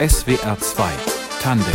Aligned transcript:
SWR 0.00 0.58
2 0.58 0.90
Tandem 1.40 1.72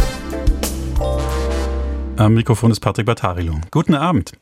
am 2.17 2.33
Mikrofon 2.33 2.69
ist 2.69 2.81
Patrick 2.81 3.05
Bartarilo. 3.05 3.61
Guten 3.71 3.95
Abend. 3.95 4.33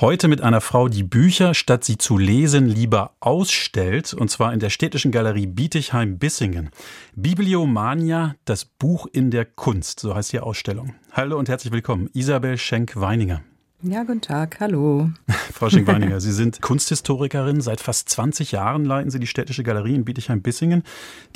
Heute 0.00 0.28
mit 0.28 0.40
einer 0.40 0.62
Frau, 0.62 0.88
die 0.88 1.02
Bücher, 1.02 1.52
statt 1.52 1.84
sie 1.84 1.98
zu 1.98 2.16
lesen, 2.16 2.68
lieber 2.68 3.12
ausstellt, 3.20 4.14
und 4.14 4.30
zwar 4.30 4.54
in 4.54 4.60
der 4.60 4.70
Städtischen 4.70 5.12
Galerie 5.12 5.46
Bietigheim-Bissingen. 5.46 6.70
Bibliomania, 7.16 8.36
das 8.46 8.64
Buch 8.64 9.06
in 9.12 9.30
der 9.30 9.44
Kunst, 9.44 10.00
so 10.00 10.14
heißt 10.14 10.32
die 10.32 10.40
Ausstellung. 10.40 10.94
Hallo 11.12 11.38
und 11.38 11.50
herzlich 11.50 11.70
willkommen, 11.70 12.08
Isabel 12.14 12.56
Schenk-Weininger. 12.56 13.42
Ja, 13.80 14.02
guten 14.02 14.20
Tag, 14.20 14.58
hallo. 14.58 15.08
Frau 15.52 15.70
Schenk-Weininger, 15.70 16.20
Sie 16.20 16.32
sind 16.32 16.60
Kunsthistorikerin. 16.60 17.60
Seit 17.60 17.80
fast 17.80 18.08
20 18.08 18.50
Jahren 18.50 18.84
leiten 18.84 19.12
Sie 19.12 19.20
die 19.20 19.28
Städtische 19.28 19.62
Galerie 19.62 19.94
in 19.94 20.04
Bietigheim-Bissingen. 20.04 20.82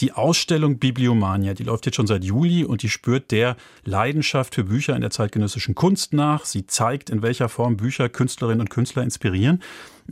Die 0.00 0.10
Ausstellung 0.10 0.78
Bibliomania, 0.78 1.54
die 1.54 1.62
läuft 1.62 1.86
jetzt 1.86 1.94
schon 1.94 2.08
seit 2.08 2.24
Juli 2.24 2.64
und 2.64 2.82
die 2.82 2.88
spürt 2.88 3.30
der 3.30 3.56
Leidenschaft 3.84 4.56
für 4.56 4.64
Bücher 4.64 4.96
in 4.96 5.02
der 5.02 5.10
zeitgenössischen 5.10 5.76
Kunst 5.76 6.14
nach. 6.14 6.44
Sie 6.44 6.66
zeigt, 6.66 7.10
in 7.10 7.22
welcher 7.22 7.48
Form 7.48 7.76
Bücher 7.76 8.08
Künstlerinnen 8.08 8.60
und 8.60 8.70
Künstler 8.70 9.04
inspirieren. 9.04 9.62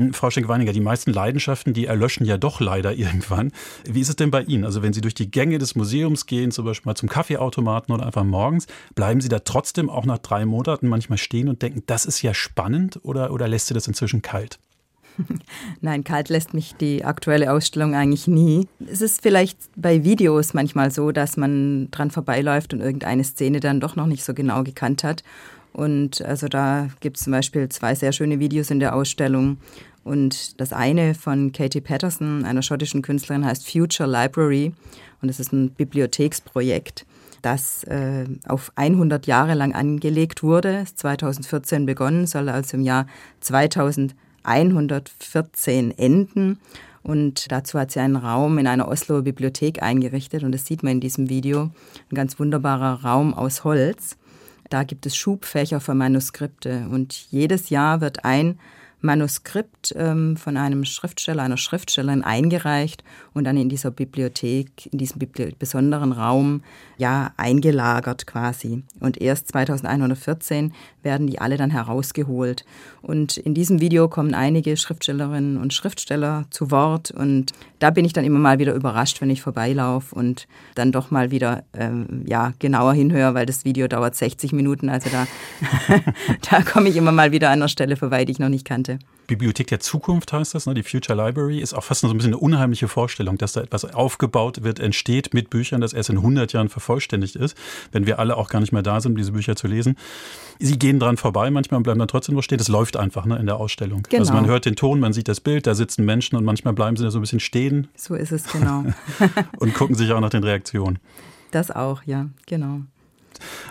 Hm, 0.00 0.14
Frau 0.14 0.30
Schenk-Weininger, 0.30 0.72
die 0.72 0.80
meisten 0.80 1.12
Leidenschaften, 1.12 1.74
die 1.74 1.84
erlöschen 1.84 2.24
ja 2.24 2.38
doch 2.38 2.60
leider 2.60 2.94
irgendwann. 2.96 3.52
Wie 3.84 4.00
ist 4.00 4.08
es 4.08 4.16
denn 4.16 4.30
bei 4.30 4.42
Ihnen? 4.42 4.64
Also 4.64 4.82
wenn 4.82 4.94
Sie 4.94 5.02
durch 5.02 5.14
die 5.14 5.30
Gänge 5.30 5.58
des 5.58 5.74
Museums 5.74 6.24
gehen, 6.24 6.50
zum 6.50 6.64
Beispiel 6.64 6.88
mal 6.88 6.94
zum 6.94 7.10
Kaffeeautomaten 7.10 7.94
oder 7.94 8.06
einfach 8.06 8.24
morgens, 8.24 8.66
bleiben 8.94 9.20
Sie 9.20 9.28
da 9.28 9.40
trotzdem 9.40 9.90
auch 9.90 10.06
nach 10.06 10.18
drei 10.18 10.46
Monaten 10.46 10.88
manchmal 10.88 11.18
stehen 11.18 11.48
und 11.48 11.60
denken, 11.60 11.82
das 11.86 12.06
ist 12.06 12.22
ja 12.22 12.32
spannend 12.32 12.98
oder, 13.02 13.30
oder 13.30 13.46
lässt 13.46 13.66
Sie 13.66 13.74
das 13.74 13.86
inzwischen 13.86 14.22
kalt? 14.22 14.58
Nein, 15.82 16.02
kalt 16.02 16.30
lässt 16.30 16.54
mich 16.54 16.74
die 16.76 17.04
aktuelle 17.04 17.52
Ausstellung 17.52 17.94
eigentlich 17.94 18.26
nie. 18.26 18.68
Es 18.90 19.02
ist 19.02 19.20
vielleicht 19.20 19.58
bei 19.76 20.02
Videos 20.02 20.54
manchmal 20.54 20.90
so, 20.90 21.12
dass 21.12 21.36
man 21.36 21.90
dran 21.90 22.10
vorbeiläuft 22.10 22.72
und 22.72 22.80
irgendeine 22.80 23.24
Szene 23.24 23.60
dann 23.60 23.80
doch 23.80 23.96
noch 23.96 24.06
nicht 24.06 24.24
so 24.24 24.32
genau 24.32 24.62
gekannt 24.62 25.04
hat. 25.04 25.22
Und 25.72 26.22
also 26.22 26.48
da 26.48 26.88
gibt 27.00 27.16
es 27.16 27.24
zum 27.24 27.32
Beispiel 27.32 27.68
zwei 27.68 27.94
sehr 27.94 28.12
schöne 28.12 28.40
Videos 28.40 28.70
in 28.70 28.80
der 28.80 28.94
Ausstellung. 28.94 29.58
Und 30.04 30.60
das 30.60 30.72
eine 30.72 31.14
von 31.14 31.50
Katie 31.52 31.80
Patterson, 31.80 32.44
einer 32.44 32.62
schottischen 32.62 33.02
Künstlerin, 33.02 33.44
heißt 33.44 33.68
Future 33.70 34.10
Library. 34.10 34.72
Und 35.20 35.28
es 35.28 35.38
ist 35.40 35.52
ein 35.52 35.70
Bibliotheksprojekt, 35.70 37.04
das 37.42 37.84
äh, 37.84 38.24
auf 38.48 38.72
100 38.76 39.26
Jahre 39.26 39.52
lang 39.54 39.74
angelegt 39.74 40.42
wurde. 40.42 40.86
2014 40.94 41.84
begonnen, 41.86 42.26
soll 42.26 42.48
also 42.48 42.76
im 42.76 42.82
Jahr 42.82 43.06
2114 43.40 45.98
enden. 45.98 46.58
Und 47.02 47.52
dazu 47.52 47.78
hat 47.78 47.90
sie 47.90 48.00
einen 48.00 48.16
Raum 48.16 48.58
in 48.58 48.66
einer 48.66 48.88
Osloer 48.88 49.22
Bibliothek 49.22 49.82
eingerichtet. 49.82 50.42
Und 50.42 50.52
das 50.52 50.66
sieht 50.66 50.82
man 50.82 50.92
in 50.92 51.00
diesem 51.00 51.28
Video. 51.28 51.70
Ein 52.10 52.14
ganz 52.14 52.38
wunderbarer 52.38 53.04
Raum 53.04 53.34
aus 53.34 53.64
Holz. 53.64 54.16
Da 54.70 54.84
gibt 54.84 55.04
es 55.04 55.16
Schubfächer 55.16 55.80
für 55.80 55.94
Manuskripte 55.94 56.86
und 56.90 57.12
jedes 57.30 57.70
Jahr 57.70 58.00
wird 58.00 58.24
ein 58.24 58.58
Manuskript 59.00 59.94
ähm, 59.96 60.36
von 60.36 60.56
einem 60.56 60.84
Schriftsteller, 60.84 61.42
einer 61.42 61.56
Schriftstellerin 61.56 62.22
eingereicht 62.22 63.04
und 63.32 63.44
dann 63.44 63.56
in 63.56 63.68
dieser 63.68 63.90
Bibliothek, 63.90 64.86
in 64.92 64.98
diesem 64.98 65.18
Bibli 65.18 65.54
besonderen 65.58 66.12
Raum, 66.12 66.62
ja, 66.98 67.32
eingelagert 67.36 68.26
quasi. 68.26 68.82
Und 69.00 69.20
erst 69.20 69.48
2114 69.48 70.72
werden 71.02 71.26
die 71.26 71.40
alle 71.40 71.56
dann 71.56 71.70
herausgeholt. 71.70 72.64
Und 73.02 73.36
in 73.36 73.54
diesem 73.54 73.80
Video 73.80 74.08
kommen 74.08 74.34
einige 74.34 74.76
Schriftstellerinnen 74.76 75.56
und 75.56 75.72
Schriftsteller 75.72 76.44
zu 76.50 76.70
Wort 76.70 77.10
und 77.10 77.52
da 77.80 77.90
bin 77.90 78.04
ich 78.04 78.12
dann 78.12 78.24
immer 78.24 78.38
mal 78.38 78.58
wieder 78.58 78.74
überrascht, 78.74 79.20
wenn 79.20 79.30
ich 79.30 79.40
vorbeilaufe 79.40 80.14
und 80.14 80.46
dann 80.74 80.92
doch 80.92 81.10
mal 81.10 81.30
wieder 81.30 81.64
ähm, 81.72 82.24
ja, 82.26 82.52
genauer 82.58 82.92
hinhöre, 82.92 83.34
weil 83.34 83.46
das 83.46 83.64
Video 83.64 83.88
dauert 83.88 84.14
60 84.14 84.52
Minuten. 84.52 84.90
Also 84.90 85.08
da, 85.10 85.26
da 86.50 86.62
komme 86.62 86.90
ich 86.90 86.96
immer 86.96 87.12
mal 87.12 87.32
wieder 87.32 87.48
an 87.48 87.60
einer 87.60 87.68
Stelle 87.68 87.96
vorbei, 87.96 88.24
die 88.24 88.32
ich 88.32 88.38
noch 88.38 88.50
nicht 88.50 88.66
kannte. 88.66 88.89
Seite. 88.90 89.04
Bibliothek 89.30 89.68
der 89.68 89.78
Zukunft 89.78 90.32
heißt 90.32 90.56
das, 90.56 90.66
ne? 90.66 90.74
die 90.74 90.82
Future 90.82 91.16
Library, 91.16 91.60
ist 91.60 91.72
auch 91.72 91.84
fast 91.84 92.00
so 92.00 92.08
ein 92.08 92.16
bisschen 92.16 92.34
eine 92.34 92.38
unheimliche 92.38 92.88
Vorstellung, 92.88 93.38
dass 93.38 93.52
da 93.52 93.60
etwas 93.60 93.84
aufgebaut 93.84 94.64
wird, 94.64 94.80
entsteht 94.80 95.34
mit 95.34 95.50
Büchern, 95.50 95.80
das 95.80 95.92
erst 95.92 96.10
in 96.10 96.16
100 96.16 96.52
Jahren 96.52 96.68
vervollständigt 96.68 97.36
ist, 97.36 97.56
wenn 97.92 98.06
wir 98.06 98.18
alle 98.18 98.36
auch 98.36 98.48
gar 98.48 98.58
nicht 98.58 98.72
mehr 98.72 98.82
da 98.82 99.00
sind, 99.00 99.12
um 99.12 99.16
diese 99.16 99.30
Bücher 99.30 99.54
zu 99.54 99.68
lesen. 99.68 99.96
Sie 100.58 100.80
gehen 100.80 100.98
dran 100.98 101.16
vorbei 101.16 101.48
manchmal 101.52 101.76
und 101.76 101.84
bleiben 101.84 102.00
dann 102.00 102.08
trotzdem 102.08 102.32
nur 102.32 102.42
stehen. 102.42 102.58
Das 102.58 102.66
läuft 102.66 102.96
einfach 102.96 103.24
ne, 103.24 103.36
in 103.36 103.46
der 103.46 103.58
Ausstellung. 103.58 104.02
Genau. 104.08 104.20
Also 104.20 104.32
man 104.32 104.46
hört 104.46 104.64
den 104.64 104.74
Ton, 104.74 104.98
man 104.98 105.12
sieht 105.12 105.28
das 105.28 105.40
Bild, 105.40 105.68
da 105.68 105.76
sitzen 105.76 106.04
Menschen 106.04 106.36
und 106.36 106.44
manchmal 106.44 106.74
bleiben 106.74 106.96
sie 106.96 107.04
da 107.04 107.12
so 107.12 107.18
ein 107.18 107.22
bisschen 107.22 107.38
stehen. 107.38 107.86
So 107.94 108.16
ist 108.16 108.32
es, 108.32 108.52
genau. 108.52 108.84
und 109.60 109.74
gucken 109.74 109.94
sich 109.94 110.10
auch 110.10 110.20
nach 110.20 110.30
den 110.30 110.42
Reaktionen. 110.42 110.98
Das 111.52 111.70
auch, 111.70 112.02
ja, 112.02 112.28
genau. 112.46 112.80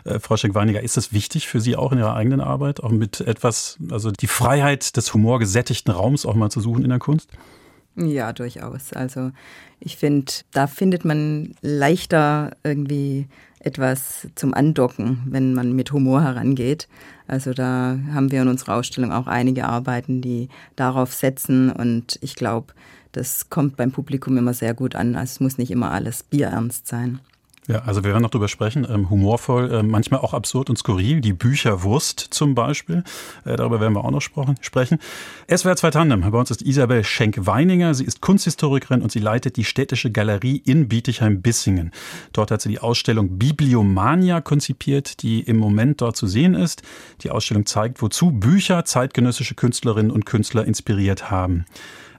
Äh, 0.03 0.19
Frau 0.19 0.37
Schenk-Weiniger, 0.37 0.81
ist 0.81 0.97
das 0.97 1.13
wichtig 1.13 1.47
für 1.47 1.61
Sie 1.61 1.75
auch 1.75 1.91
in 1.91 1.99
Ihrer 1.99 2.15
eigenen 2.15 2.41
Arbeit, 2.41 2.81
auch 2.83 2.91
mit 2.91 3.21
etwas, 3.21 3.77
also 3.91 4.11
die 4.11 4.27
Freiheit 4.27 4.95
des 4.97 5.13
humorgesättigten 5.13 5.93
Raums 5.93 6.25
auch 6.25 6.35
mal 6.35 6.49
zu 6.49 6.61
suchen 6.61 6.83
in 6.83 6.89
der 6.89 6.99
Kunst? 6.99 7.29
Ja, 7.95 8.31
durchaus. 8.31 8.93
Also 8.93 9.31
ich 9.79 9.97
finde, 9.97 10.31
da 10.51 10.67
findet 10.67 11.05
man 11.05 11.55
leichter 11.61 12.51
irgendwie 12.63 13.27
etwas 13.59 14.27
zum 14.35 14.53
Andocken, 14.53 15.23
wenn 15.25 15.53
man 15.53 15.73
mit 15.73 15.91
Humor 15.91 16.23
herangeht. 16.23 16.87
Also 17.27 17.53
da 17.53 17.99
haben 18.13 18.31
wir 18.31 18.41
in 18.41 18.47
unserer 18.47 18.75
Ausstellung 18.75 19.11
auch 19.11 19.27
einige 19.27 19.65
Arbeiten, 19.65 20.21
die 20.21 20.47
darauf 20.75 21.13
setzen 21.13 21.71
und 21.71 22.17
ich 22.21 22.35
glaube, 22.35 22.73
das 23.11 23.49
kommt 23.49 23.75
beim 23.75 23.91
Publikum 23.91 24.37
immer 24.37 24.53
sehr 24.53 24.73
gut 24.73 24.95
an. 24.95 25.15
Also 25.15 25.31
es 25.31 25.39
muss 25.39 25.57
nicht 25.57 25.71
immer 25.71 25.91
alles 25.91 26.23
bierernst 26.23 26.87
sein. 26.87 27.19
Ja, 27.69 27.83
also 27.83 28.03
wir 28.03 28.09
werden 28.09 28.23
noch 28.23 28.31
drüber 28.31 28.47
sprechen. 28.47 28.87
Ähm, 28.89 29.11
humorvoll, 29.11 29.71
äh, 29.71 29.83
manchmal 29.83 30.21
auch 30.21 30.33
absurd 30.33 30.71
und 30.71 30.77
skurril. 30.77 31.21
Die 31.21 31.33
Bücherwurst 31.33 32.19
zum 32.19 32.55
Beispiel. 32.55 33.03
Äh, 33.45 33.57
darüber 33.57 33.79
werden 33.79 33.93
wir 33.93 34.03
auch 34.03 34.09
noch 34.09 34.21
sprechen. 34.21 34.97
SWR 35.47 35.75
2 35.75 35.91
Tandem. 35.91 36.21
Bei 36.21 36.39
uns 36.39 36.49
ist 36.49 36.63
Isabel 36.63 37.03
Schenk-Weininger. 37.03 37.93
Sie 37.93 38.05
ist 38.05 38.21
Kunsthistorikerin 38.21 39.03
und 39.03 39.11
sie 39.11 39.19
leitet 39.19 39.55
die 39.55 39.65
Städtische 39.65 40.09
Galerie 40.09 40.59
in 40.65 40.87
Bietigheim-Bissingen. 40.87 41.91
Dort 42.33 42.49
hat 42.49 42.63
sie 42.63 42.69
die 42.69 42.79
Ausstellung 42.79 43.37
Bibliomania 43.37 44.41
konzipiert, 44.41 45.21
die 45.21 45.41
im 45.41 45.57
Moment 45.57 46.01
dort 46.01 46.17
zu 46.17 46.25
sehen 46.25 46.55
ist. 46.55 46.81
Die 47.21 47.29
Ausstellung 47.29 47.67
zeigt, 47.67 48.01
wozu 48.01 48.31
Bücher 48.31 48.83
zeitgenössische 48.83 49.53
Künstlerinnen 49.53 50.09
und 50.09 50.25
Künstler 50.25 50.65
inspiriert 50.65 51.29
haben. 51.29 51.65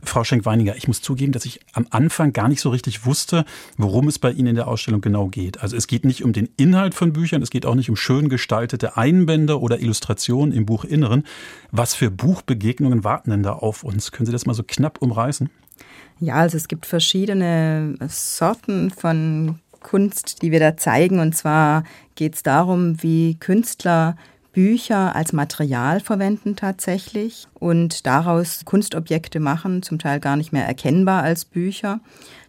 Frau 0.02 0.24
Schenk-Weininger, 0.24 0.76
ich 0.76 0.88
muss 0.88 1.02
zugeben, 1.02 1.32
dass 1.32 1.44
ich 1.44 1.60
am 1.72 1.86
Anfang 1.90 2.32
gar 2.32 2.48
nicht 2.48 2.60
so 2.60 2.70
richtig 2.70 3.06
wusste, 3.06 3.44
worum 3.76 4.08
es 4.08 4.18
bei 4.18 4.32
Ihnen 4.32 4.48
in 4.48 4.54
der 4.56 4.68
Ausstellung 4.68 5.00
genau 5.00 5.28
geht. 5.28 5.60
Also 5.60 5.76
es 5.76 5.86
geht 5.86 6.04
nicht 6.04 6.24
um 6.24 6.32
den 6.32 6.48
Inhalt 6.56 6.94
von 6.94 7.12
Büchern, 7.12 7.42
es 7.42 7.50
geht 7.50 7.66
auch 7.66 7.74
nicht 7.74 7.90
um 7.90 7.96
schön 7.96 8.28
gestaltete 8.28 8.96
Einbände 8.96 9.60
oder 9.60 9.80
Illustrationen 9.80 10.54
im 10.54 10.66
Buchinneren. 10.66 11.24
Was 11.70 11.94
für 11.94 12.10
Buchbegegnungen 12.10 13.04
warten 13.04 13.30
denn 13.30 13.42
da 13.42 13.52
auf 13.52 13.84
uns? 13.84 14.12
Können 14.12 14.26
Sie 14.26 14.32
das 14.32 14.46
mal 14.46 14.54
so 14.54 14.62
knapp 14.66 15.00
umreißen? 15.00 15.50
Ja, 16.18 16.34
also 16.34 16.56
es 16.56 16.68
gibt 16.68 16.86
verschiedene 16.86 17.96
Sorten 18.08 18.90
von 18.90 19.58
Kunst, 19.80 20.42
die 20.42 20.52
wir 20.52 20.60
da 20.60 20.76
zeigen. 20.76 21.18
Und 21.18 21.34
zwar 21.34 21.84
geht 22.14 22.34
es 22.34 22.42
darum, 22.42 23.02
wie 23.02 23.36
Künstler 23.36 24.16
Bücher 24.60 25.16
als 25.16 25.32
Material 25.32 26.00
verwenden 26.00 26.54
tatsächlich 26.54 27.48
und 27.54 28.04
daraus 28.04 28.66
Kunstobjekte 28.66 29.40
machen, 29.40 29.82
zum 29.82 29.98
Teil 29.98 30.20
gar 30.20 30.36
nicht 30.36 30.52
mehr 30.52 30.66
erkennbar 30.66 31.22
als 31.22 31.46
Bücher, 31.46 32.00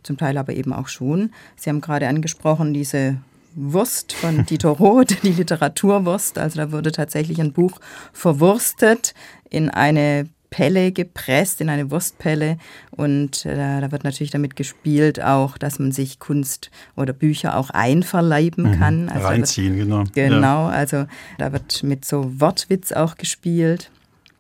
zum 0.04 0.18
Teil 0.18 0.38
aber 0.38 0.52
eben 0.52 0.74
auch 0.74 0.90
schon. 0.90 1.32
Sie 1.56 1.70
haben 1.70 1.80
gerade 1.80 2.10
angesprochen, 2.10 2.74
diese 2.74 3.16
Wurst 3.56 4.12
von 4.12 4.46
Dieter 4.50 4.72
Roth, 4.72 5.24
die 5.24 5.32
Literaturwurst. 5.32 6.38
Also 6.38 6.58
da 6.58 6.74
wurde 6.74 6.92
tatsächlich 6.92 7.40
ein 7.40 7.54
Buch 7.54 7.80
verwurstet 8.12 9.14
in 9.50 9.70
eine 9.70 10.28
Pelle 10.52 10.92
gepresst, 10.92 11.62
in 11.62 11.70
eine 11.70 11.90
Wurstpelle. 11.90 12.58
Und 12.92 13.46
äh, 13.46 13.82
da 13.82 13.92
wird 13.92 14.04
natürlich 14.04 14.32
damit 14.32 14.56
gespielt 14.56 15.24
auch, 15.24 15.58
dass 15.58 15.80
man 15.80 15.92
sich 15.92 16.20
Kunst 16.20 16.70
oder 16.96 17.14
Bücher 17.14 17.58
auch 17.58 17.72
einverleiben 17.72 18.66
mhm. 18.66 18.80
kann. 18.80 19.10
Also 19.10 19.28
Reinziehen, 19.28 19.78
wird, 19.78 19.88
genau. 19.88 20.04
Genau, 20.14 20.68
ja. 20.68 20.70
also 20.70 21.06
da 21.40 21.54
wird 21.54 21.82
mit 21.84 22.06
so 22.06 22.40
Wortwitz 22.40 22.92
auch 22.92 23.16
gespielt. 23.16 23.90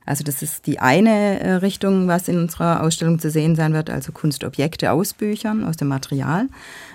Also 0.05 0.23
das 0.23 0.41
ist 0.41 0.67
die 0.67 0.79
eine 0.79 1.39
äh, 1.39 1.51
Richtung, 1.53 2.07
was 2.07 2.27
in 2.27 2.37
unserer 2.37 2.83
Ausstellung 2.83 3.17
zu 3.17 3.29
sehen 3.29 3.55
sein 3.55 3.73
wird, 3.73 3.89
also 3.89 4.11
Kunstobjekte 4.11 4.91
aus 4.91 5.13
Büchern, 5.13 5.63
aus 5.63 5.77
dem 5.77 5.87
Material. 5.87 6.47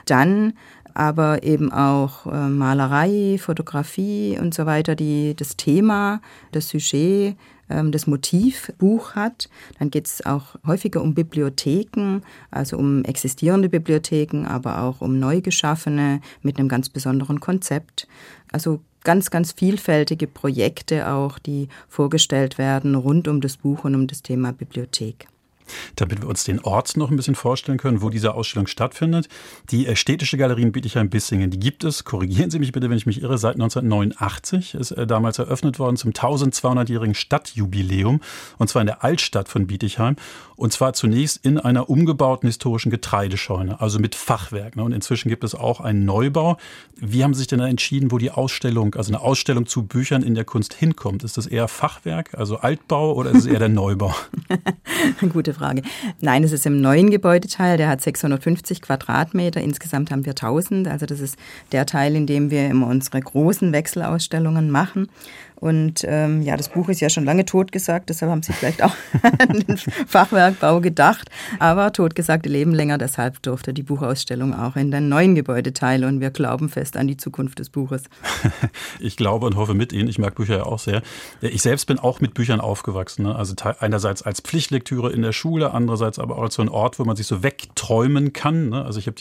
Dann 0.05 0.53
aber 0.93 1.43
eben 1.43 1.73
auch 1.73 2.27
äh, 2.27 2.49
Malerei, 2.49 3.39
Fotografie 3.39 4.39
und 4.41 4.55
so 4.55 4.67
weiter, 4.67 4.95
die 4.95 5.35
das 5.37 5.57
Thema, 5.57 6.21
das 6.53 6.69
Sujet 6.69 7.37
ähm, 7.71 7.93
das 7.93 8.07
Motivbuch 8.07 9.15
hat. 9.15 9.49
Dann 9.79 9.91
geht 9.91 10.07
es 10.07 10.25
auch 10.25 10.57
häufiger 10.67 11.03
um 11.03 11.15
Bibliotheken, 11.15 12.21
also 12.51 12.77
um 12.77 13.05
existierende 13.05 13.69
Bibliotheken, 13.69 14.47
aber 14.47 14.83
auch 14.83 15.01
um 15.01 15.19
neu 15.19 15.41
geschaffene 15.41 16.21
mit 16.43 16.59
einem 16.59 16.69
ganz 16.69 16.89
besonderen 16.89 17.41
Konzept. 17.41 18.09
Also 18.53 18.81
ganz, 19.05 19.31
ganz 19.31 19.53
vielfältige 19.53 20.27
Projekte 20.27 21.09
auch, 21.09 21.39
die 21.39 21.69
vorgestellt 21.89 22.59
werden 22.59 22.95
rund 22.95 23.29
um 23.29 23.41
das 23.41 23.57
Buch 23.57 23.85
und 23.85 23.95
um 23.95 24.07
das 24.07 24.23
Thema 24.23 24.53
Bibliothek. 24.53 25.29
Damit 25.97 26.23
wir 26.23 26.29
uns 26.29 26.45
den 26.45 26.61
Ort 26.61 26.97
noch 26.97 27.11
ein 27.11 27.17
bisschen 27.17 27.35
vorstellen 27.35 27.79
können, 27.79 28.03
wo 28.03 28.11
diese 28.11 28.35
Ausstellung 28.35 28.67
stattfindet. 28.67 29.29
Die 29.71 29.87
äh, 29.87 29.97
Städtische 29.97 30.37
Galerie 30.37 30.63
in 30.63 30.73
Bietigheim-Bissingen, 30.73 31.51
die 31.51 31.59
gibt 31.59 31.85
es, 31.85 32.05
korrigieren 32.05 32.51
Sie 32.51 32.59
mich 32.59 32.73
bitte, 32.73 32.91
wenn 32.91 32.97
ich 32.97 33.07
mich 33.07 33.23
irre, 33.23 33.39
seit 33.39 33.55
1989. 33.55 34.75
Ist 34.75 34.93
äh, 34.93 35.07
damals 35.07 35.39
eröffnet 35.39 35.79
worden 35.79 35.97
zum 35.97 36.13
1200-jährigen 36.13 37.15
Stadtjubiläum. 37.15 38.21
Und 38.59 38.69
zwar 38.69 38.83
in 38.83 38.87
der 38.87 39.05
Altstadt 39.05 39.49
von 39.49 39.67
Bietigheim. 39.67 40.17
Und 40.57 40.73
zwar 40.73 40.95
zunächst 40.95 41.45
in 41.45 41.59
einer 41.59 41.91
umgebauten 41.91 42.47
historischen 42.47 42.91
Getreidescheune, 42.91 43.81
also 43.81 43.99
mit 43.99 44.15
Fachwerk. 44.15 44.77
Ne? 44.77 44.85
Und 44.85 44.93
inzwischen 44.93 45.29
gibt 45.29 45.45
es 45.45 45.55
auch 45.55 45.81
einen 45.81 46.05
Neubau. 46.05 46.57
Wie 46.97 47.23
haben 47.23 47.35
Sie 47.35 47.39
sich 47.39 47.49
denn 47.49 47.59
da 47.59 47.69
entschieden, 47.69 48.11
wo 48.11 48.19
die 48.19 48.31
Ausstellung, 48.31 48.95
also 48.95 49.13
eine 49.13 49.21
Ausstellung 49.21 49.67
zu 49.67 49.83
Büchern 49.83 50.23
in 50.23 50.35
der 50.35 50.45
Kunst 50.45 50.73
hinkommt? 50.73 51.25
Ist 51.25 51.37
das 51.37 51.47
eher 51.47 51.69
Fachwerk, 51.69 52.35
also 52.35 52.57
Altbau, 52.57 53.13
oder 53.13 53.31
ist 53.31 53.39
es 53.39 53.47
eher 53.47 53.59
der 53.59 53.69
Neubau? 53.69 54.15
Gute 55.33 55.55
Frage. 55.57 55.83
Nein, 56.21 56.45
es 56.45 56.53
ist 56.53 56.67
im 56.67 56.81
neuen 56.81 57.11
Gebäudeteil, 57.11 57.77
der 57.77 57.89
hat 57.89 58.01
650 58.01 58.83
Quadratmeter. 58.83 59.61
Insgesamt 59.61 60.11
haben 60.11 60.25
wir 60.25 60.33
1000. 60.33 60.89
Also 60.89 61.07
das 61.07 61.21
ist 61.21 61.37
der 61.73 61.87
Teil, 61.87 62.15
in 62.15 62.27
dem 62.27 62.51
wir 62.51 62.69
immer 62.69 62.87
unsere 62.87 63.21
großen 63.21 63.73
Wechselausstellungen 63.73 64.71
machen. 64.71 65.09
Und 65.57 66.05
ähm, 66.07 66.43
ja, 66.43 66.57
das 66.57 66.69
Buch 66.69 66.89
ist 66.91 67.01
ja 67.01 67.09
schon 67.09 67.25
lange 67.25 67.47
totgesagt, 67.47 68.11
deshalb 68.11 68.31
haben 68.31 68.43
Sie 68.43 68.53
vielleicht 68.53 68.83
auch 68.83 68.95
an 69.23 69.61
den 69.61 69.77
Fachwerkbau 69.77 70.81
gedacht. 70.81 71.31
Aber 71.59 71.93
totgesagte 71.93 72.49
leben 72.49 72.75
länger, 72.75 72.99
deshalb 72.99 73.43
durfte 73.43 73.73
die 73.73 73.83
Buchausstellung 73.83 74.55
auch 74.55 74.77
in 74.77 74.91
den 74.91 75.09
neuen 75.09 75.35
Gebäudeteil 75.35 76.05
und 76.05 76.21
wir 76.21 76.31
glauben 76.31 76.69
fest 76.69 76.97
an 76.97 77.07
die 77.07 77.17
Zukunft 77.17 77.59
des 77.59 77.71
Buches. 77.71 78.05
Ich 78.99 79.17
glaube 79.17 79.47
und 79.47 79.57
hoffe 79.57 79.75
mit 79.75 79.93
Ihnen. 79.93 80.09
Ich 80.09 80.19
mag 80.19 80.35
Bücher 80.35 80.57
ja 80.59 80.63
auch 80.65 80.79
sehr. 80.79 81.03
Ich 81.41 81.63
selbst 81.63 81.87
bin 81.87 81.99
auch 81.99 82.21
mit 82.21 82.35
Büchern 82.35 82.61
aufgewachsen. 82.61 83.25
Ne? 83.25 83.35
Also 83.35 83.55
einerseits 83.79 84.23
als 84.23 84.41
Pflichtlektüre 84.41 85.13
in 85.13 85.23
der 85.23 85.33
Schule, 85.33 85.73
andererseits 85.73 86.19
aber 86.19 86.39
auch 86.39 86.45
als 86.45 86.55
so 86.55 86.63
ein 86.63 86.69
Ort, 86.69 86.99
wo 86.99 87.05
man 87.05 87.17
sich 87.17 87.27
so 87.27 87.43
wegträumen 87.43 88.33
kann. 88.33 88.71
Ne? 88.71 88.85
Also 88.85 88.99
ich 88.99 89.07
habe 89.07 89.17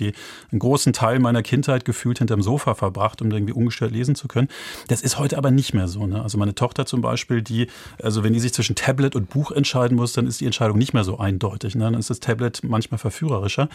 einen 0.51 0.59
großen 0.59 0.93
Teil 0.93 1.19
meiner 1.19 1.43
Kindheit 1.43 1.85
gefühlt 1.85 2.19
hinterm 2.19 2.41
Sofa 2.41 2.73
verbracht, 2.73 3.21
um 3.21 3.31
irgendwie 3.31 3.53
ungestört 3.53 3.91
lesen 3.91 4.15
zu 4.15 4.27
können. 4.27 4.47
Das 4.87 5.01
ist 5.01 5.19
heute 5.19 5.37
aber 5.37 5.51
nicht 5.51 5.73
mehr 5.73 5.87
so. 5.87 6.07
Ne? 6.07 6.21
Also 6.25 6.39
meine 6.39 6.55
Tochter 6.55 6.87
zum 6.87 7.01
Beispiel, 7.01 7.43
die, 7.43 7.67
also 8.01 8.23
wenn 8.23 8.33
die 8.33 8.39
sich 8.39 8.51
zwischen 8.51 8.75
Tablet 8.75 9.15
und 9.15 9.29
Buch 9.29 9.51
entscheiden 9.51 9.95
muss, 9.95 10.13
dann 10.13 10.25
ist 10.25 10.41
die 10.41 10.45
Entscheidung 10.45 10.75
nicht 10.75 10.91
mehr 10.91 11.03
so 11.03 11.19
eindeutig. 11.19 11.75
Ne? 11.75 11.83
Dann 11.83 11.99
ist 11.99 12.09
das 12.09 12.19
Tablet 12.19 12.63
manchmal 12.63 12.97
verführerischer. 12.97 13.69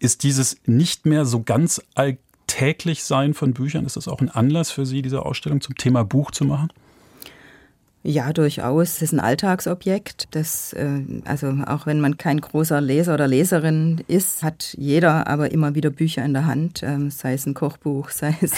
Ist 0.00 0.24
dieses 0.24 0.56
nicht 0.66 1.06
mehr 1.06 1.24
so 1.24 1.44
ganz 1.44 1.80
alltäglich 1.94 3.04
sein 3.04 3.32
von 3.32 3.54
Büchern, 3.54 3.86
ist 3.86 3.96
das 3.96 4.08
auch 4.08 4.20
ein 4.20 4.28
Anlass 4.28 4.72
für 4.72 4.84
Sie, 4.84 5.02
diese 5.02 5.24
Ausstellung 5.24 5.60
zum 5.60 5.76
Thema 5.76 6.04
Buch 6.04 6.32
zu 6.32 6.44
machen? 6.44 6.68
Ja, 8.06 8.34
durchaus. 8.34 8.92
Das 8.92 9.02
ist 9.02 9.12
ein 9.14 9.20
Alltagsobjekt. 9.20 10.28
Das, 10.32 10.74
äh, 10.74 11.00
also 11.24 11.54
auch 11.66 11.86
wenn 11.86 12.02
man 12.02 12.18
kein 12.18 12.38
großer 12.38 12.82
Leser 12.82 13.14
oder 13.14 13.26
Leserin 13.26 14.04
ist, 14.08 14.42
hat 14.42 14.74
jeder 14.76 15.26
aber 15.26 15.52
immer 15.52 15.74
wieder 15.74 15.88
Bücher 15.88 16.22
in 16.22 16.34
der 16.34 16.44
Hand, 16.44 16.82
ähm, 16.82 17.10
sei 17.10 17.32
es 17.32 17.46
ein 17.46 17.54
Kochbuch, 17.54 18.10
sei 18.10 18.36
es, 18.42 18.52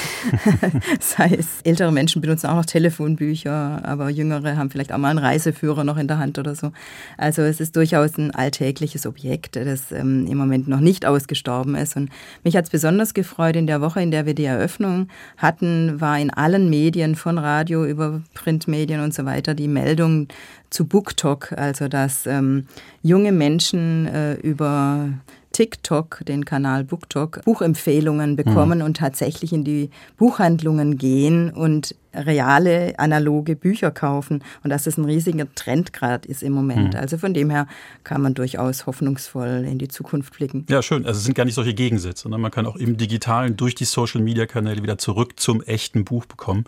sei 0.99 1.37
es 1.39 1.47
ältere 1.63 1.93
Menschen 1.93 2.21
benutzen 2.23 2.49
auch 2.49 2.57
noch 2.57 2.65
Telefonbücher, 2.65 3.83
aber 3.85 4.11
jüngere 4.11 4.57
haben 4.57 4.69
vielleicht 4.69 4.93
auch 4.93 4.99
mal 4.99 5.11
einen 5.11 5.21
Reiseführer 5.21 5.85
noch 5.85 5.97
in 5.97 6.09
der 6.09 6.19
Hand 6.19 6.41
oder 6.41 6.57
so. 6.57 6.73
Also 7.17 7.43
es 7.43 7.61
ist 7.61 7.77
durchaus 7.77 8.19
ein 8.19 8.33
alltägliches 8.33 9.07
Objekt, 9.07 9.55
das 9.55 9.93
ähm, 9.93 10.27
im 10.27 10.39
Moment 10.39 10.67
noch 10.67 10.81
nicht 10.81 11.07
ausgestorben 11.07 11.77
ist. 11.77 11.95
Und 11.95 12.11
mich 12.43 12.57
hat 12.57 12.65
es 12.65 12.71
besonders 12.71 13.15
gefreut, 13.15 13.55
in 13.55 13.69
der 13.69 13.81
Woche, 13.81 14.03
in 14.03 14.11
der 14.11 14.27
wir 14.27 14.35
die 14.35 14.45
Eröffnung 14.45 15.07
hatten, 15.37 16.01
war 16.01 16.19
in 16.19 16.31
allen 16.31 16.69
Medien, 16.69 17.15
von 17.15 17.39
Radio 17.39 17.87
über 17.87 18.23
Printmedien 18.35 18.99
und 18.99 19.15
so 19.15 19.25
weiter, 19.25 19.36
weiter 19.37 19.55
die 19.55 19.69
Meldung 19.69 20.29
zu 20.71 20.87
BookTok, 20.87 21.53
also 21.53 21.89
dass 21.89 22.27
ähm, 22.27 22.67
junge 23.03 23.33
Menschen 23.33 24.07
äh, 24.07 24.35
über 24.35 25.11
TikTok, 25.53 26.21
den 26.27 26.45
Kanal 26.45 26.85
BookTok, 26.85 27.43
Buchempfehlungen 27.45 28.37
bekommen 28.37 28.81
mhm. 28.81 28.85
und 28.85 28.97
tatsächlich 28.99 29.55
in 29.55 29.65
die 29.65 29.89
Buchhandlungen 30.19 30.99
gehen 30.99 31.51
und 31.51 31.95
reale 32.13 32.99
analoge 32.99 33.57
Bücher 33.57 33.91
kaufen 33.91 34.43
und 34.63 34.71
dass 34.71 34.87
es 34.87 34.99
ein 34.99 35.07
riesiger 35.07 35.47
Trend 35.55 35.95
gerade 35.95 36.29
ist 36.29 36.43
im 36.43 36.53
Moment. 36.53 36.93
Mhm. 36.93 37.01
Also 37.01 37.17
von 37.17 37.33
dem 37.33 37.49
her 37.49 37.69
kann 38.05 38.21
man 38.21 38.35
durchaus 38.35 38.85
hoffnungsvoll 38.87 39.67
in 39.67 39.79
die 39.79 39.89
Zukunft 39.89 40.35
blicken. 40.37 40.67
Ja, 40.69 40.83
schön. 40.83 41.07
Also 41.07 41.19
es 41.19 41.25
sind 41.25 41.35
gar 41.35 41.45
nicht 41.47 41.55
solche 41.55 41.75
Gegensätze, 41.75 42.25
sondern 42.25 42.43
man 42.43 42.51
kann 42.51 42.67
auch 42.67 42.77
im 42.77 42.99
Digitalen 42.99 43.57
durch 43.57 43.75
die 43.75 43.85
Social-Media-Kanäle 43.85 44.83
wieder 44.83 44.99
zurück 44.99 45.41
zum 45.41 45.63
echten 45.63 46.05
Buch 46.05 46.27
bekommen. 46.27 46.65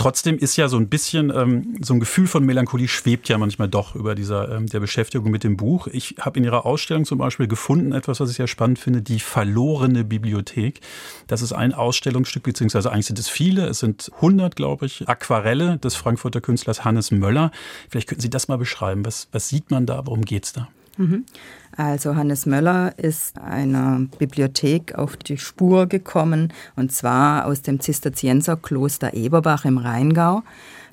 Trotzdem 0.00 0.38
ist 0.38 0.56
ja 0.56 0.66
so 0.68 0.78
ein 0.78 0.88
bisschen 0.88 1.28
ähm, 1.28 1.76
so 1.82 1.92
ein 1.92 2.00
Gefühl 2.00 2.26
von 2.26 2.42
Melancholie 2.42 2.88
schwebt 2.88 3.28
ja 3.28 3.36
manchmal 3.36 3.68
doch 3.68 3.94
über 3.94 4.14
dieser 4.14 4.50
ähm, 4.50 4.66
der 4.66 4.80
Beschäftigung 4.80 5.30
mit 5.30 5.44
dem 5.44 5.58
Buch. 5.58 5.88
Ich 5.88 6.14
habe 6.18 6.38
in 6.38 6.44
Ihrer 6.46 6.64
Ausstellung 6.64 7.04
zum 7.04 7.18
Beispiel 7.18 7.48
gefunden 7.48 7.92
etwas, 7.92 8.18
was 8.18 8.30
ich 8.30 8.36
sehr 8.38 8.46
spannend 8.46 8.78
finde: 8.78 9.02
die 9.02 9.20
verlorene 9.20 10.02
Bibliothek. 10.04 10.80
Das 11.26 11.42
ist 11.42 11.52
ein 11.52 11.74
Ausstellungsstück 11.74 12.44
beziehungsweise 12.44 12.90
eigentlich 12.90 13.04
sind 13.04 13.18
es 13.18 13.28
viele. 13.28 13.66
Es 13.66 13.80
sind 13.80 14.10
100, 14.16 14.56
glaube 14.56 14.86
ich, 14.86 15.06
Aquarelle 15.06 15.76
des 15.76 15.96
Frankfurter 15.96 16.40
Künstlers 16.40 16.82
Hannes 16.82 17.10
Möller. 17.10 17.50
Vielleicht 17.90 18.08
könnten 18.08 18.22
Sie 18.22 18.30
das 18.30 18.48
mal 18.48 18.56
beschreiben. 18.56 19.04
Was, 19.04 19.28
was 19.32 19.50
sieht 19.50 19.70
man 19.70 19.84
da? 19.84 20.06
Worum 20.06 20.24
geht's 20.24 20.54
da? 20.54 20.68
Also 21.76 22.16
Hannes 22.16 22.46
Möller 22.46 22.98
ist 22.98 23.38
einer 23.38 24.06
Bibliothek 24.18 24.94
auf 24.96 25.16
die 25.16 25.38
Spur 25.38 25.86
gekommen 25.86 26.52
und 26.76 26.92
zwar 26.92 27.46
aus 27.46 27.62
dem 27.62 27.80
Zisterzienserkloster 27.80 29.14
Eberbach 29.14 29.64
im 29.64 29.78
Rheingau. 29.78 30.42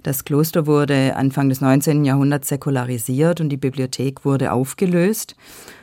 Das 0.03 0.23
Kloster 0.23 0.67
wurde 0.67 1.15
Anfang 1.15 1.49
des 1.49 1.59
19. 1.59 2.05
Jahrhunderts 2.05 2.47
säkularisiert 2.47 3.41
und 3.41 3.49
die 3.49 3.57
Bibliothek 3.57 4.23
wurde 4.23 4.51
aufgelöst. 4.51 5.35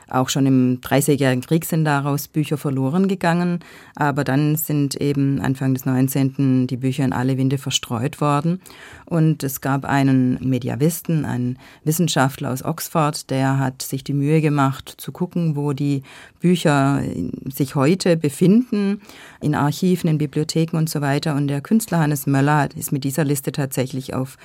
Auch 0.09 0.29
schon 0.29 0.47
im 0.47 0.81
Dreißigjährigen 0.81 1.43
Krieg 1.43 1.65
sind 1.65 1.85
daraus 1.85 2.29
Bücher 2.29 2.57
verloren 2.57 3.09
gegangen, 3.09 3.61
aber 3.95 4.25
dann 4.25 4.57
sind 4.57 4.97
eben 4.97 5.41
Anfang 5.41 5.75
des 5.75 5.87
19. 5.87 6.67
die 6.67 6.77
Bücher 6.77 7.05
in 7.05 7.13
alle 7.13 7.39
Winde 7.39 7.59
verstreut 7.59 8.21
worden. 8.21 8.61
Und 9.07 9.43
es 9.43 9.61
gab 9.61 9.85
einen 9.85 10.39
Mediavisten, 10.49 11.25
einen 11.25 11.59
Wissenschaftler 11.85 12.53
aus 12.53 12.65
Oxford, 12.65 13.31
der 13.31 13.59
hat 13.59 13.83
sich 13.83 14.05
die 14.05 14.13
Mühe 14.13 14.41
gemacht 14.41 14.95
zu 14.97 15.13
gucken, 15.13 15.57
wo 15.57 15.73
die 15.73 16.03
Bücher 16.41 17.03
sich 17.53 17.75
heute 17.75 18.17
befinden, 18.17 19.01
in 19.41 19.55
Archiven, 19.55 20.09
in 20.09 20.19
Bibliotheken 20.19 20.77
und 20.77 20.91
so 20.91 21.01
weiter. 21.01 21.35
Und 21.35 21.49
der 21.49 21.61
Künstler 21.61 22.01
Hannes 22.01 22.27
Möller 22.27 22.69
ist 22.77 22.93
mit 22.93 23.05
dieser 23.05 23.25
Liste 23.25 23.53
tatsächlich 23.53 24.15
auf 24.15 24.37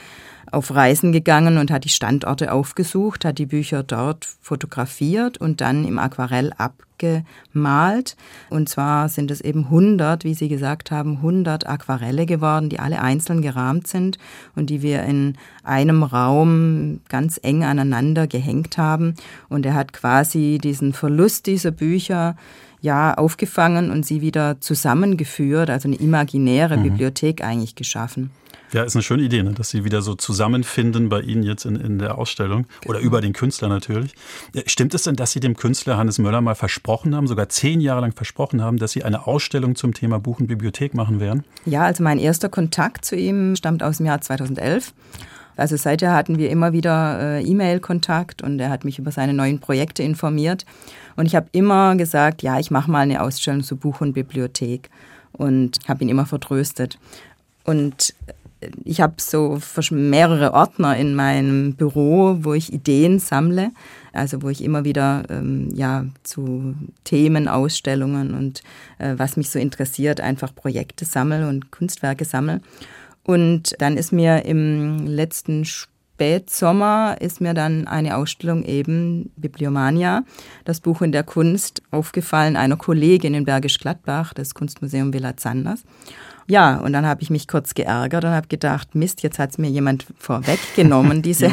auf 0.51 0.73
Reisen 0.73 1.11
gegangen 1.11 1.57
und 1.57 1.71
hat 1.71 1.83
die 1.83 1.89
Standorte 1.89 2.51
aufgesucht, 2.51 3.25
hat 3.25 3.37
die 3.37 3.45
Bücher 3.45 3.83
dort 3.83 4.27
fotografiert 4.41 5.37
und 5.37 5.61
dann 5.61 5.85
im 5.85 5.99
Aquarell 5.99 6.51
abgemalt. 6.57 8.15
Und 8.49 8.69
zwar 8.69 9.09
sind 9.09 9.31
es 9.31 9.41
eben 9.41 9.65
100, 9.65 10.23
wie 10.23 10.33
Sie 10.33 10.47
gesagt 10.47 10.91
haben, 10.91 11.17
100 11.17 11.67
Aquarelle 11.67 12.25
geworden, 12.25 12.69
die 12.69 12.79
alle 12.79 13.01
einzeln 13.01 13.41
gerahmt 13.41 13.87
sind 13.87 14.17
und 14.55 14.69
die 14.69 14.81
wir 14.81 15.03
in 15.03 15.37
einem 15.63 16.03
Raum 16.03 17.01
ganz 17.09 17.39
eng 17.41 17.63
aneinander 17.63 18.27
gehängt 18.27 18.77
haben. 18.77 19.15
Und 19.49 19.65
er 19.65 19.75
hat 19.75 19.93
quasi 19.93 20.57
diesen 20.61 20.93
Verlust 20.93 21.45
dieser 21.45 21.71
Bücher 21.71 22.35
ja 22.81 23.13
aufgefangen 23.13 23.91
und 23.91 24.05
sie 24.05 24.21
wieder 24.21 24.61
zusammengeführt, 24.61 25.69
also 25.69 25.87
eine 25.87 25.97
imaginäre 25.97 26.77
mhm. 26.77 26.83
Bibliothek 26.83 27.43
eigentlich 27.43 27.75
geschaffen. 27.75 28.31
Ja, 28.71 28.83
ist 28.83 28.95
eine 28.95 29.03
schöne 29.03 29.23
Idee, 29.23 29.43
ne? 29.43 29.53
dass 29.53 29.69
Sie 29.69 29.83
wieder 29.83 30.01
so 30.01 30.15
zusammenfinden 30.15 31.09
bei 31.09 31.21
Ihnen 31.21 31.43
jetzt 31.43 31.65
in, 31.65 31.75
in 31.75 31.99
der 31.99 32.17
Ausstellung 32.17 32.65
genau. 32.81 32.91
oder 32.91 32.99
über 32.99 33.21
den 33.21 33.33
Künstler 33.33 33.67
natürlich. 33.67 34.13
Stimmt 34.65 34.93
es 34.93 35.03
denn, 35.03 35.15
dass 35.15 35.31
Sie 35.31 35.39
dem 35.39 35.55
Künstler 35.55 35.97
Hannes 35.97 36.19
Möller 36.19 36.41
mal 36.41 36.55
versprochen 36.55 37.15
haben, 37.15 37.27
sogar 37.27 37.49
zehn 37.49 37.81
Jahre 37.81 38.01
lang 38.01 38.13
versprochen 38.13 38.61
haben, 38.61 38.77
dass 38.77 38.91
Sie 38.91 39.03
eine 39.03 39.25
Ausstellung 39.27 39.75
zum 39.75 39.93
Thema 39.93 40.19
Buch 40.19 40.39
und 40.39 40.47
Bibliothek 40.47 40.93
machen 40.93 41.19
werden? 41.19 41.43
Ja, 41.65 41.83
also 41.83 42.03
mein 42.03 42.19
erster 42.19 42.49
Kontakt 42.49 43.05
zu 43.05 43.15
ihm 43.15 43.55
stammt 43.55 43.81
aus 43.81 43.97
dem 43.97 44.05
Jahr 44.05 44.21
2011. 44.21 44.93
Also 45.59 45.75
seither 45.75 46.13
hatten 46.13 46.37
wir 46.37 46.49
immer 46.49 46.71
wieder 46.71 47.19
äh, 47.19 47.43
E-Mail-Kontakt 47.43 48.41
und 48.41 48.59
er 48.59 48.69
hat 48.69 48.85
mich 48.85 48.97
über 48.97 49.11
seine 49.11 49.33
neuen 49.33 49.59
Projekte 49.59 50.03
informiert. 50.03 50.65
Und 51.17 51.25
ich 51.25 51.35
habe 51.35 51.47
immer 51.51 51.95
gesagt, 51.97 52.43
ja, 52.43 52.59
ich 52.59 52.71
mache 52.71 52.89
mal 52.89 53.01
eine 53.01 53.21
Ausstellung 53.21 53.61
zu 53.61 53.75
Buch 53.75 53.99
und 53.99 54.13
Bibliothek 54.13 54.89
und 55.33 55.79
habe 55.87 56.03
ihn 56.03 56.09
immer 56.09 56.25
vertröstet. 56.25 56.97
Und 57.65 58.13
ich 58.83 59.01
habe 59.01 59.15
so 59.17 59.59
mehrere 59.91 60.53
Ordner 60.53 60.97
in 60.97 61.15
meinem 61.15 61.75
Büro, 61.75 62.39
wo 62.41 62.53
ich 62.53 62.73
Ideen 62.73 63.19
sammle, 63.19 63.71
also 64.11 64.41
wo 64.41 64.49
ich 64.49 64.63
immer 64.63 64.83
wieder 64.83 65.23
ähm, 65.29 65.69
ja 65.73 66.05
zu 66.23 66.75
Themen, 67.03 67.47
Ausstellungen 67.47 68.33
und 68.33 68.61
äh, 68.97 69.13
was 69.17 69.37
mich 69.37 69.49
so 69.49 69.59
interessiert, 69.59 70.19
einfach 70.19 70.53
Projekte 70.53 71.05
sammle 71.05 71.47
und 71.47 71.71
Kunstwerke 71.71 72.25
sammle. 72.25 72.61
Und 73.23 73.75
dann 73.79 73.95
ist 73.95 74.11
mir 74.11 74.45
im 74.45 75.05
letzten 75.05 75.63
Spätsommer 76.19 77.15
ist 77.21 77.39
mir 77.39 77.53
dann 77.53 77.87
eine 77.87 78.17
Ausstellung 78.17 78.65
eben 78.65 79.31
Bibliomania, 79.37 80.25
das 80.65 80.81
Buch 80.81 81.01
in 81.01 81.13
der 81.13 81.23
Kunst, 81.23 81.81
aufgefallen 81.91 82.57
einer 82.57 82.75
Kollegin 82.75 83.33
in 83.33 83.45
Bergisch 83.45 83.79
Gladbach, 83.79 84.33
das 84.33 84.53
Kunstmuseum 84.53 85.13
Villa 85.13 85.37
Zanders. 85.37 85.83
Ja, 86.49 86.77
und 86.77 86.93
dann 86.93 87.05
habe 87.05 87.21
ich 87.21 87.29
mich 87.29 87.47
kurz 87.47 87.75
geärgert 87.75 88.25
und 88.25 88.31
habe 88.31 88.47
gedacht, 88.47 88.95
Mist, 88.95 89.21
jetzt 89.21 89.37
hat 89.37 89.51
es 89.51 89.57
mir 89.59 89.69
jemand 89.69 90.07
vorweggenommen, 90.17 91.21
diese 91.21 91.47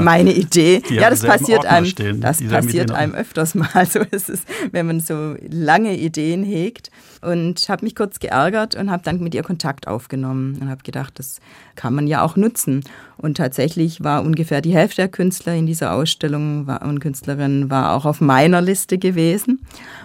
meine 0.00 0.32
Idee. 0.32 0.82
Die 0.88 0.96
ja, 0.96 1.08
das 1.08 1.22
passiert 1.22 1.64
einem, 1.66 1.86
stehen, 1.86 2.20
das 2.20 2.42
passiert 2.42 2.90
einem 2.90 3.14
öfters 3.14 3.54
mal. 3.54 3.68
So 3.90 4.00
ist 4.00 4.28
es, 4.28 4.42
wenn 4.72 4.86
man 4.86 5.00
so 5.00 5.36
lange 5.48 5.96
Ideen 5.96 6.42
hegt. 6.42 6.90
Und 7.22 7.68
habe 7.68 7.84
mich 7.84 7.94
kurz 7.94 8.18
geärgert 8.18 8.74
und 8.74 8.90
habe 8.90 9.02
dann 9.04 9.20
mit 9.20 9.34
ihr 9.34 9.42
Kontakt 9.42 9.86
aufgenommen 9.86 10.58
und 10.60 10.68
habe 10.68 10.82
gedacht, 10.82 11.18
das 11.18 11.38
kann 11.76 11.94
man 11.94 12.06
ja 12.06 12.22
auch 12.22 12.36
nutzen. 12.36 12.82
Und 13.20 13.36
tatsächlich 13.36 14.02
war 14.02 14.24
ungefähr 14.24 14.62
die 14.62 14.72
Hälfte 14.72 15.02
der 15.02 15.08
Künstler 15.08 15.54
in 15.54 15.66
dieser 15.66 15.92
Ausstellung 15.92 16.66
war, 16.66 16.82
und 16.82 17.00
Künstlerinnen 17.00 17.68
war 17.68 17.94
auch 17.94 18.06
auf 18.06 18.20
meiner 18.20 18.60
Liste 18.60 18.98
gewesen. 18.98 19.60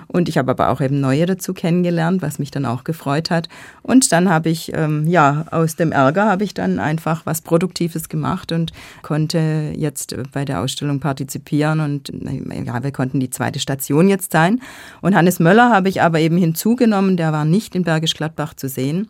Und 0.07 0.27
ich 0.27 0.38
habe 0.38 0.51
aber 0.51 0.69
auch 0.69 0.81
eben 0.81 1.00
neue 1.00 1.25
dazu 1.25 1.53
kennengelernt, 1.53 2.22
was 2.22 2.39
mich 2.39 2.51
dann 2.51 2.65
auch 2.65 2.84
gefreut 2.84 3.31
hat. 3.31 3.48
Und 3.84 4.12
dann 4.12 4.29
habe 4.29 4.50
ich, 4.50 4.72
ähm, 4.74 5.07
ja, 5.07 5.45
aus 5.51 5.75
dem 5.75 5.91
Ärger 5.91 6.25
habe 6.25 6.43
ich 6.43 6.53
dann 6.53 6.79
einfach 6.79 7.25
was 7.25 7.41
Produktives 7.41 8.10
gemacht 8.10 8.51
und 8.51 8.74
konnte 9.01 9.74
jetzt 9.75 10.15
bei 10.34 10.43
der 10.43 10.62
Ausstellung 10.62 11.00
partizipieren. 11.00 11.79
Und 11.79 12.12
ja, 12.65 12.84
wir 12.84 12.91
konnten 12.91 13.19
die 13.19 13.29
zweite 13.29 13.60
Station 13.60 14.10
jetzt 14.10 14.31
sein. 14.31 14.62
Und 15.01 15.15
Hannes 15.15 15.39
Möller 15.39 15.72
habe 15.72 15.89
ich 15.89 16.01
aber 16.01 16.19
eben 16.19 16.38
hinzugenommen, 16.38 17.17
der 17.17 17.31
war 17.31 17.45
nicht 17.45 17.75
in 17.75 17.84
Bergisch 17.84 18.13
Gladbach 18.13 18.53
zu 18.55 18.67
sehen 18.67 19.07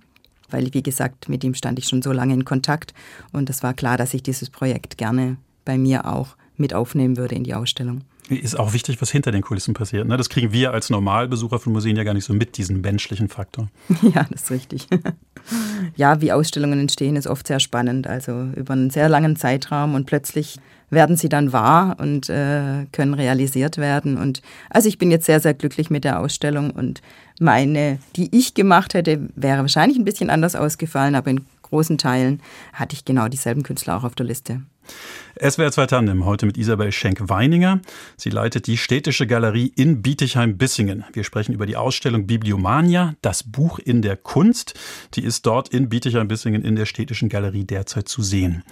weil, 0.50 0.74
wie 0.74 0.84
gesagt, 0.84 1.30
mit 1.30 1.44
ihm 1.44 1.54
stand 1.54 1.80
ich 1.80 1.88
schon 1.88 2.02
so 2.02 2.12
lange 2.12 2.34
in 2.34 2.46
Kontakt 2.46 2.94
und 3.32 3.50
es 3.50 3.64
war 3.64 3.74
klar, 3.74 3.98
dass 3.98 4.14
ich 4.14 4.24
dieses 4.24 4.50
Projekt 4.50 4.98
gerne 4.98 5.38
bei 5.64 5.78
mir 5.78 6.06
auch 6.06 6.36
mit 6.58 6.74
aufnehmen 6.74 7.18
würde 7.18 7.36
in 7.36 7.44
die 7.44 7.54
Ausstellung. 7.54 8.02
Ist 8.30 8.58
auch 8.58 8.74
wichtig, 8.74 9.00
was 9.02 9.12
hinter 9.12 9.32
den 9.32 9.44
Kulissen 9.44 9.76
passiert. 9.76 10.08
Ne? 10.08 10.18
Das 10.18 10.30
kriegen 10.30 10.52
wir 10.52 10.72
als 10.72 10.90
Normalbesucher 10.90 11.60
von 11.60 11.74
Museen 11.74 11.96
ja 11.96 12.04
gar 12.04 12.16
nicht 12.16 12.26
so 12.26 12.34
mit, 12.34 12.58
diesen 12.58 12.82
menschlichen 12.82 13.30
Faktor. 13.30 13.70
Ja, 14.02 14.26
das 14.30 14.44
ist 14.44 14.52
richtig. 14.52 14.88
Ja, 15.96 16.22
wie 16.22 16.32
Ausstellungen 16.32 16.80
entstehen, 16.80 17.16
ist 17.16 17.28
oft 17.28 17.46
sehr 17.46 17.60
spannend. 17.60 18.08
Also 18.08 18.50
über 18.56 18.74
einen 18.74 18.90
sehr 18.90 19.10
langen 19.10 19.36
Zeitraum 19.36 19.94
und 19.94 20.08
plötzlich 20.08 20.58
werden 20.90 21.18
sie 21.18 21.30
dann 21.30 21.54
wahr 21.54 21.98
und 22.00 22.30
äh, 22.30 22.86
können 22.92 23.14
realisiert 23.14 23.78
werden. 23.78 24.18
Und 24.18 24.42
also 24.72 24.88
ich 24.88 24.98
bin 24.98 25.12
jetzt 25.12 25.28
sehr, 25.28 25.40
sehr 25.40 25.54
glücklich 25.54 25.92
mit 25.92 26.04
der 26.04 26.20
Ausstellung 26.20 26.72
und 26.72 27.02
meine, 27.40 28.00
die 28.16 28.36
ich 28.36 28.54
gemacht 28.54 28.94
hätte, 28.94 29.30
wäre 29.36 29.62
wahrscheinlich 29.62 29.98
ein 29.98 30.06
bisschen 30.06 30.30
anders 30.30 30.56
ausgefallen, 30.56 31.16
aber 31.16 31.32
in 31.32 31.46
großen 31.64 31.98
Teilen 31.98 32.42
hatte 32.74 32.96
ich 32.96 33.06
genau 33.06 33.28
dieselben 33.28 33.64
Künstler 33.64 33.98
auch 33.98 34.04
auf 34.04 34.16
der 34.16 34.26
Liste. 34.26 34.62
SWR 35.42 35.72
2 35.72 35.88
Tandem, 35.88 36.26
heute 36.26 36.46
mit 36.46 36.58
Isabel 36.58 36.92
Schenk-Weininger. 36.92 37.82
Sie 38.16 38.30
leitet 38.30 38.68
die 38.68 38.78
Städtische 38.78 39.28
Galerie 39.28 39.72
in 39.76 40.02
Bietigheim-Bissingen. 40.02 41.04
Wir 41.12 41.24
sprechen 41.24 41.54
über 41.54 41.66
die 41.66 41.76
Ausstellung 41.76 42.28
Bibliomania, 42.28 43.16
das 43.22 43.44
Buch 43.44 43.80
in 43.80 44.02
der 44.02 44.16
Kunst. 44.16 44.76
Die 45.16 45.24
ist 45.24 45.46
dort 45.46 45.70
in 45.70 45.90
Bietigheim-Bissingen 45.90 46.64
in 46.64 46.76
der 46.76 46.86
Städtischen 46.86 47.30
Galerie 47.30 47.66
derzeit 47.66 48.08
zu 48.08 48.22
sehen. 48.22 48.64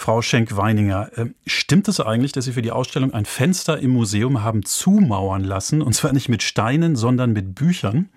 Frau 0.00 0.22
Schenk-Weininger, 0.22 1.10
äh, 1.18 1.26
stimmt 1.46 1.86
es 1.86 2.00
eigentlich, 2.00 2.32
dass 2.32 2.46
Sie 2.46 2.52
für 2.52 2.62
die 2.62 2.70
Ausstellung 2.70 3.12
ein 3.12 3.26
Fenster 3.26 3.78
im 3.78 3.90
Museum 3.90 4.42
haben 4.42 4.64
zumauern 4.64 5.44
lassen? 5.44 5.82
Und 5.82 5.92
zwar 5.92 6.14
nicht 6.14 6.30
mit 6.30 6.42
Steinen, 6.42 6.96
sondern 6.96 7.34
mit 7.34 7.54
Büchern? 7.54 8.08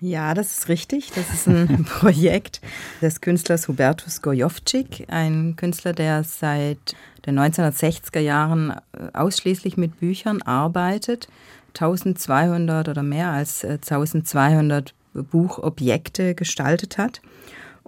Ja, 0.00 0.32
das 0.32 0.56
ist 0.56 0.68
richtig. 0.68 1.10
Das 1.14 1.28
ist 1.28 1.46
ein 1.46 1.84
Projekt 2.00 2.62
des 3.02 3.20
Künstlers 3.20 3.68
Hubertus 3.68 4.22
Gojovcik, 4.22 5.04
ein 5.08 5.56
Künstler, 5.56 5.92
der 5.92 6.24
seit 6.24 6.96
den 7.26 7.38
1960er 7.38 8.20
Jahren 8.20 8.70
äh, 8.70 9.10
ausschließlich 9.12 9.76
mit 9.76 10.00
Büchern 10.00 10.40
arbeitet. 10.40 11.28
1200 11.74 12.88
oder 12.88 13.02
mehr 13.02 13.28
als 13.28 13.62
1200 13.62 14.94
äh, 15.14 15.20
Buchobjekte 15.20 16.34
gestaltet 16.34 16.96
hat 16.96 17.20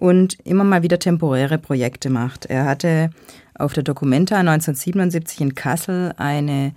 und 0.00 0.38
immer 0.44 0.64
mal 0.64 0.82
wieder 0.82 0.98
temporäre 0.98 1.58
Projekte 1.58 2.08
macht. 2.10 2.46
Er 2.46 2.64
hatte 2.64 3.10
auf 3.54 3.74
der 3.74 3.82
Documenta 3.82 4.36
1977 4.36 5.40
in 5.42 5.54
Kassel 5.54 6.14
eine 6.16 6.72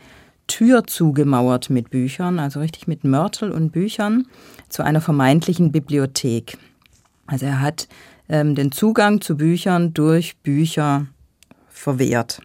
Tür 0.48 0.84
zugemauert 0.86 1.70
mit 1.70 1.90
Büchern, 1.90 2.38
also 2.38 2.60
richtig 2.60 2.86
mit 2.86 3.06
Mörtel 3.06 3.52
und 3.52 3.72
Büchern, 3.72 4.28
zu 4.68 4.84
einer 4.84 5.00
vermeintlichen 5.00 5.72
Bibliothek. 5.72 6.58
Also 7.26 7.46
er 7.46 7.62
hat 7.62 7.88
ähm, 8.28 8.56
den 8.56 8.74
Zugang 8.74 9.22
zu 9.22 9.38
Büchern 9.38 9.94
durch 9.94 10.36
Bücher 10.38 11.08
verwehrt. 11.70 12.42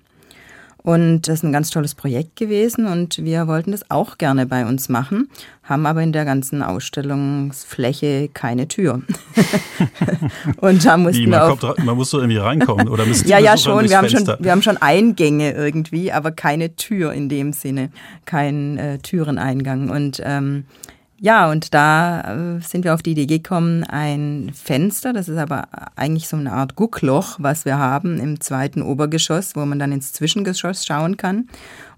Und 0.89 1.29
das 1.29 1.41
ist 1.41 1.43
ein 1.43 1.53
ganz 1.53 1.69
tolles 1.69 1.95
Projekt 1.95 2.37
gewesen 2.37 2.87
und 2.87 3.23
wir 3.23 3.47
wollten 3.47 3.73
das 3.73 3.91
auch 3.91 4.17
gerne 4.17 4.47
bei 4.47 4.65
uns 4.65 4.89
machen, 4.89 5.29
haben 5.63 5.85
aber 5.85 6.03
in 6.03 6.13
der 6.15 6.25
ganzen 6.25 6.63
Ausstellungsfläche 6.63 8.31
keine 8.33 8.69
Tür. 8.69 9.03
und 10.57 10.87
da 10.87 10.97
mussten 10.97 11.25
Wie, 11.25 11.27
man, 11.27 11.43
wir 11.43 11.57
kommt, 11.59 11.85
man 11.85 11.95
muss 11.95 12.09
so 12.09 12.21
irgendwie 12.21 12.39
reinkommen 12.39 12.89
oder 12.89 13.05
müssen 13.05 13.29
Ja, 13.29 13.39
ja, 13.39 13.59
schon. 13.59 13.87
Wir 13.87 13.99
haben 13.99 14.09
schon. 14.09 14.27
wir 14.39 14.51
haben 14.51 14.63
schon 14.63 14.79
Eingänge 14.79 15.53
irgendwie, 15.53 16.11
aber 16.11 16.31
keine 16.31 16.75
Tür 16.75 17.13
in 17.13 17.29
dem 17.29 17.53
Sinne, 17.53 17.91
kein 18.25 18.79
äh, 18.79 18.97
Türeneingang. 18.97 19.91
Und 19.91 20.23
ähm, 20.25 20.65
ja, 21.21 21.51
und 21.51 21.75
da 21.75 22.57
äh, 22.57 22.61
sind 22.61 22.85
wir 22.85 22.95
auf 22.95 23.03
die 23.03 23.11
Idee 23.11 23.27
gekommen, 23.27 23.83
ein 23.83 24.53
Fenster, 24.55 25.13
das 25.13 25.29
ist 25.29 25.37
aber 25.37 25.67
eigentlich 25.97 26.29
so 26.29 26.37
eine 26.37 26.53
Art 26.53 26.77
Guckloch, 26.77 27.39
was 27.41 27.65
wir 27.65 27.77
haben 27.77 28.21
im 28.21 28.41
zweiten 28.41 28.83
Obergeschoss, 28.83 29.57
wo 29.57 29.65
man 29.67 29.81
dann 29.81 29.91
ins 29.91 30.13
Zwischengeschoss 30.13 30.87
schauen 30.87 31.17
kann 31.17 31.49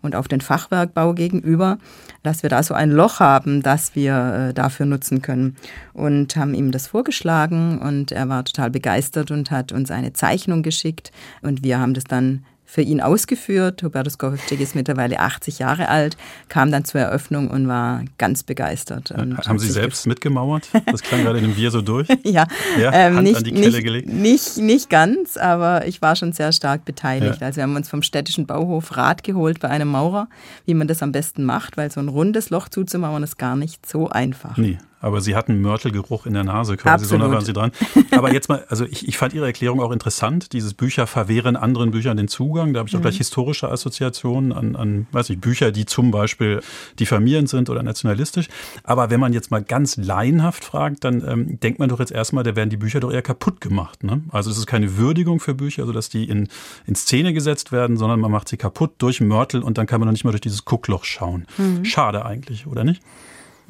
und 0.01 0.17
auf 0.17 0.27
den 0.27 0.41
Fachwerkbau 0.41 1.13
gegenüber, 1.13 1.77
dass 2.23 2.43
wir 2.43 2.49
da 2.49 2.63
so 2.63 2.73
ein 2.73 2.91
Loch 2.91 3.21
haben, 3.21 3.63
das 3.63 3.95
wir 3.95 4.49
äh, 4.49 4.55
dafür 4.55 4.87
nutzen 4.87 5.21
können. 5.21 5.57
Und 5.93 6.37
haben 6.37 6.55
ihm 6.55 6.71
das 6.71 6.87
vorgeschlagen 6.87 7.79
und 7.79 8.13
er 8.13 8.29
war 8.31 8.45
total 8.45 8.71
begeistert 8.71 9.31
und 9.31 9.51
hat 9.51 9.71
uns 9.71 9.91
eine 9.91 10.15
Zeichnung 10.15 10.63
geschickt 10.63 11.13
und 11.43 11.63
wir 11.63 11.79
haben 11.79 11.93
das 11.93 12.05
dann 12.05 12.45
für 12.71 12.83
ihn 12.83 13.01
ausgeführt. 13.01 13.83
Hubertus 13.83 14.17
Gofcik 14.17 14.61
ist 14.61 14.77
mittlerweile 14.77 15.19
80 15.19 15.59
Jahre 15.59 15.89
alt, 15.89 16.17
kam 16.49 16.71
dann 16.71 16.85
zur 16.85 17.01
Eröffnung 17.01 17.51
und 17.51 17.67
war 17.67 18.05
ganz 18.17 18.45
begeistert. 18.45 19.11
Haben 19.11 19.59
Sie 19.59 19.71
selbst 19.71 20.07
mitgemauert? 20.07 20.69
Das 20.87 21.03
klang 21.03 21.25
gerade 21.25 21.39
in 21.41 21.47
dem 21.47 21.57
Wir 21.57 21.73
so 21.73 21.83
durch. 21.83 22.07
ja, 22.23 22.47
ja 22.79 22.93
ähm, 22.93 23.25
nicht, 23.25 23.43
nicht, 23.51 24.07
nicht, 24.07 24.57
nicht, 24.59 24.89
ganz, 24.91 25.37
aber 25.37 25.87
ich 25.89 26.01
war 26.01 26.15
schon 26.15 26.33
sehr 26.33 26.53
stark 26.53 26.85
beteiligt. 26.85 27.41
Ja. 27.41 27.49
Also 27.49 27.57
wir 27.57 27.65
haben 27.65 27.75
uns 27.75 27.89
vom 27.89 28.03
städtischen 28.03 28.47
Bauhof 28.47 28.97
Rat 28.97 29.25
geholt 29.25 29.59
bei 29.59 29.69
einem 29.69 29.89
Maurer, 29.89 30.29
wie 30.65 30.75
man 30.75 30.87
das 30.87 31.03
am 31.03 31.11
besten 31.11 31.45
macht, 31.45 31.77
weil 31.77 31.91
so 31.91 31.99
ein 31.99 32.09
rundes 32.09 32.51
Loch 32.51 32.69
zuzumauern 32.69 33.25
ist 33.25 33.37
gar 33.37 33.57
nicht 33.57 33.85
so 33.85 34.09
einfach. 34.09 34.57
Nee, 34.57 34.79
aber 35.01 35.21
Sie 35.21 35.35
hatten 35.35 35.61
Mörtelgeruch 35.61 36.27
in 36.27 36.35
der 36.35 36.45
Nase 36.45 36.77
quasi, 36.77 37.05
Absolut. 37.05 37.23
so 37.23 37.29
nah 37.29 37.35
waren 37.35 37.45
Sie 37.45 37.53
dran. 37.53 37.73
Aber 38.11 38.33
jetzt 38.33 38.49
mal, 38.49 38.65
also 38.69 38.85
ich, 38.85 39.09
ich 39.09 39.17
fand 39.17 39.33
Ihre 39.33 39.47
Erklärung 39.47 39.81
auch 39.81 39.93
interessant. 39.93 40.53
Dieses 40.53 40.75
Bücher 40.75 41.07
verwehren 41.07 41.57
anderen 41.57 41.91
Büchern 41.91 42.17
den 42.17 42.29
Zugang. 42.29 42.73
Da 42.73 42.81
habe 42.81 42.89
ich 42.89 42.95
auch 42.95 42.99
mhm. 42.99 43.05
gleich 43.05 43.17
historische 43.17 43.71
Assoziationen 43.71 44.53
an, 44.53 44.77
an, 44.77 45.07
weiß 45.13 45.31
ich, 45.31 45.41
Bücher, 45.41 45.73
die 45.73 45.87
zum 45.87 46.11
Beispiel 46.11 46.61
diffamierend 46.99 47.49
sind 47.49 47.71
oder 47.71 47.83
nationalistisch. 47.83 48.49
Aber 48.85 49.11
wenn 49.11 49.21
man 49.21 49.33
jetzt 49.33 49.51
mal 49.51 49.63
ganz 49.63 49.97
laienhaft 49.97 50.65
fragt, 50.65 51.05
dann 51.05 51.27
ähm, 51.27 51.61
denkt 51.61 51.79
man 51.79 51.89
doch 51.89 52.01
jetzt 52.01 52.13
erstmal, 52.13 52.45
da 52.45 52.55
werden 52.55 52.71
die 52.71 52.77
Bücher 52.77 53.01
doch 53.01 53.13
eher 53.13 53.23
kaputt 53.23 53.61
gemacht. 53.61 54.05
Ne? 54.05 54.23
Also 54.31 54.51
es 54.51 54.59
ist 54.59 54.67
keine 54.67 54.97
Würdigung 54.97 55.41
für 55.41 55.55
Bücher, 55.55 55.83
also 55.83 55.93
dass 55.93 56.09
die 56.09 56.29
in, 56.29 56.49
in 56.87 56.95
Szene 56.95 57.33
gesetzt 57.33 57.73
werden, 57.73 57.97
sondern 57.97 58.21
man 58.21 58.31
macht 58.31 58.49
sie 58.49 58.57
kaputt 58.57 58.93
durch 58.99 59.21
Mörtel 59.21 59.63
und 59.63 59.79
dann 59.79 59.87
kann 59.87 60.01
man 60.01 60.07
noch 60.07 60.13
nicht 60.13 60.25
mal 60.25 60.33
durch 60.33 60.41
dieses 60.41 60.65
Guckloch 60.65 61.05
schauen. 61.05 61.47
Mhm. 61.57 61.85
Schade 61.85 62.25
eigentlich, 62.25 62.67
oder 62.67 62.85
nicht? 62.85 63.03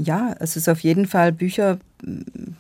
Ja, 0.03 0.35
es 0.39 0.57
ist 0.57 0.67
auf 0.67 0.81
jeden 0.81 1.07
Fall 1.07 1.31
Bücher, 1.31 1.79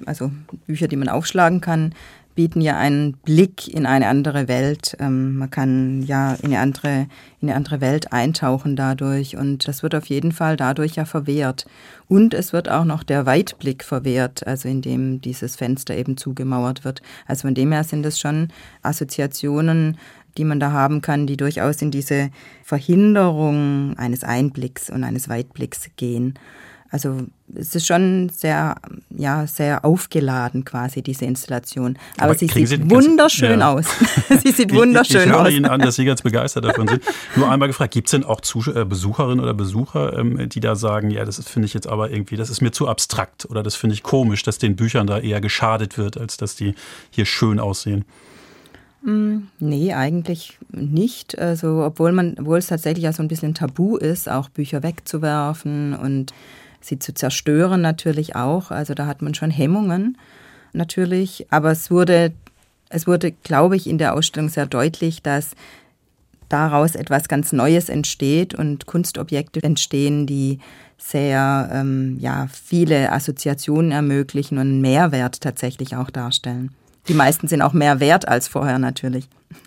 also 0.05 0.31
Bücher, 0.67 0.89
die 0.89 0.97
man 0.97 1.09
aufschlagen 1.09 1.63
kann, 1.63 1.95
bieten 2.35 2.61
ja 2.61 2.77
einen 2.77 3.15
Blick 3.15 3.67
in 3.67 3.87
eine 3.87 4.09
andere 4.09 4.47
Welt. 4.47 4.95
Ähm, 5.01 5.39
man 5.39 5.51
kann 5.51 6.03
ja 6.03 6.35
in 6.35 6.53
eine 6.53 6.59
andere, 6.59 7.07
in 7.41 7.49
eine 7.49 7.55
andere 7.55 7.81
Welt 7.81 8.13
eintauchen 8.13 8.77
dadurch 8.77 9.39
und 9.39 9.67
das 9.67 9.83
wird 9.83 9.95
auf 9.95 10.05
jeden 10.07 10.33
Fall 10.33 10.59
dadurch 10.59 10.97
ja 10.97 11.07
verwehrt. 11.07 11.65
Und 12.09 12.35
es 12.35 12.53
wird 12.53 12.69
auch 12.69 12.85
noch 12.85 13.03
der 13.05 13.25
Weitblick 13.25 13.85
verwehrt, 13.85 14.47
also 14.47 14.69
indem 14.69 15.23
dieses 15.23 15.57
Fenster 15.57 15.97
eben 15.97 16.19
zugemauert 16.19 16.85
wird. 16.85 17.01
Also 17.27 17.49
von 17.49 17.55
dem 17.55 17.73
her 17.73 17.85
sind 17.85 18.05
es 18.05 18.21
schon 18.21 18.49
Assoziationen, 18.83 19.97
die 20.37 20.45
man 20.45 20.61
da 20.61 20.73
haben 20.73 21.01
kann, 21.01 21.27
die 21.27 21.39
durchaus 21.39 21.81
in 21.81 21.91
diese 21.91 22.29
Verhinderung 22.65 23.95
eines 23.97 24.25
Einblicks 24.25 24.91
und 24.91 25.05
eines 25.05 25.31
Weitblicks 25.31 25.89
gehen. 25.97 26.35
Also 26.93 27.19
es 27.55 27.75
ist 27.77 27.87
schon 27.87 28.31
sehr, 28.31 28.75
ja, 29.11 29.47
sehr 29.47 29.85
aufgeladen 29.85 30.65
quasi, 30.65 31.03
diese 31.03 31.25
Installation. 31.25 31.97
Aber, 32.17 32.25
Aber 32.25 32.35
sie 32.35 32.49
sieht 32.49 32.69
sie 32.69 32.91
wunderschön 32.91 33.61
ja. 33.61 33.73
aus. 33.73 33.87
sie 34.43 34.51
sieht 34.51 34.75
wunderschön 34.75 35.21
ich, 35.21 35.27
ich 35.27 35.33
aus. 35.33 35.49
Ich 35.49 35.57
Ihnen 35.57 35.67
an, 35.67 35.81
dass 35.81 35.95
Sie 35.95 36.05
ganz 36.05 36.23
begeistert 36.23 36.65
davon 36.65 36.89
sind. 36.89 37.03
Nur 37.37 37.49
einmal 37.49 37.69
gefragt, 37.69 37.95
gibt 37.95 38.09
es 38.09 38.11
denn 38.11 38.25
auch 38.25 38.41
Zus 38.41 38.67
äh, 38.67 38.85
Besucherinnen 38.85 39.39
oder 39.39 39.55
Besucher, 39.55 40.19
ähm, 40.19 40.49
die 40.49 40.59
da 40.59 40.75
sagen, 40.75 41.11
ja, 41.11 41.25
das 41.25 41.43
finde 41.49 41.67
ich 41.67 41.75
jetzt 41.75 41.87
aber 41.87 42.11
irgendwie, 42.11 42.37
das 42.37 42.51
ist 42.51 42.61
mir 42.61 42.73
zu 42.73 42.89
abstrakt 42.89 43.47
oder 43.49 43.63
das 43.63 43.77
finde 43.77 43.95
ich 43.95 44.03
komisch, 44.03 44.43
dass 44.43 44.59
den 44.59 44.75
Büchern 44.75 45.07
da 45.07 45.19
eher 45.21 45.41
geschadet 45.41 45.97
wird, 45.97 46.19
als 46.19 46.39
dass 46.39 46.57
die 46.57 46.75
hier 47.11 47.25
schön 47.25 47.61
aussehen? 47.61 48.05
Mm, 49.03 49.49
nee, 49.61 49.95
eigentlich 49.95 50.59
nicht. 50.71 51.39
Also, 51.39 51.85
obwohl 51.85 52.13
man, 52.13 52.37
obwohl 52.39 52.59
es 52.59 52.67
tatsächlich 52.67 53.05
ja 53.05 53.13
so 53.13 53.23
ein 53.23 53.29
bisschen 53.29 53.55
tabu 53.55 53.97
ist, 53.97 54.29
auch 54.29 54.49
Bücher 54.49 54.83
wegzuwerfen 54.83 55.95
und 55.95 56.35
sie 56.81 56.99
zu 56.99 57.15
zerstören 57.15 57.81
natürlich 57.81 58.37
auch. 58.37 58.71
Also 58.71 58.95
da 58.95 59.07
hat 59.07 59.23
man 59.23 59.35
schon 59.35 59.51
Hemmungen 59.51 60.19
natürlich. 60.73 61.47
Aber 61.51 61.71
es 61.71 61.91
wurde, 61.91 62.33
es 62.89 63.07
wurde, 63.07 63.33
glaube 63.33 63.77
ich, 63.77 63.87
in 63.87 63.99
der 63.99 64.15
Ausstellung 64.15 64.49
sehr 64.49 64.67
deutlich, 64.67 65.23
dass 65.23 65.51
daraus 66.49 66.95
etwas 66.95 67.29
ganz 67.29 67.53
Neues 67.53 67.89
entsteht 67.89 68.55
und 68.55 68.87
Kunstobjekte 68.87 69.63
entstehen, 69.63 70.27
die 70.27 70.59
sehr 70.99 71.71
ähm, 71.73 72.19
ja, 72.21 72.49
viele 72.53 73.13
Assoziationen 73.13 73.93
ermöglichen 73.93 74.59
und 74.59 74.67
einen 74.67 74.81
Mehrwert 74.81 75.41
tatsächlich 75.41 75.97
auch 75.97 76.11
darstellen. 76.11 76.73
Die 77.09 77.15
meisten 77.15 77.49
sind 77.49 77.63
auch 77.63 77.73
mehr 77.73 78.01
wert 78.01 78.29
als 78.29 78.49
vorher 78.49 78.79
natürlich. 78.79 79.29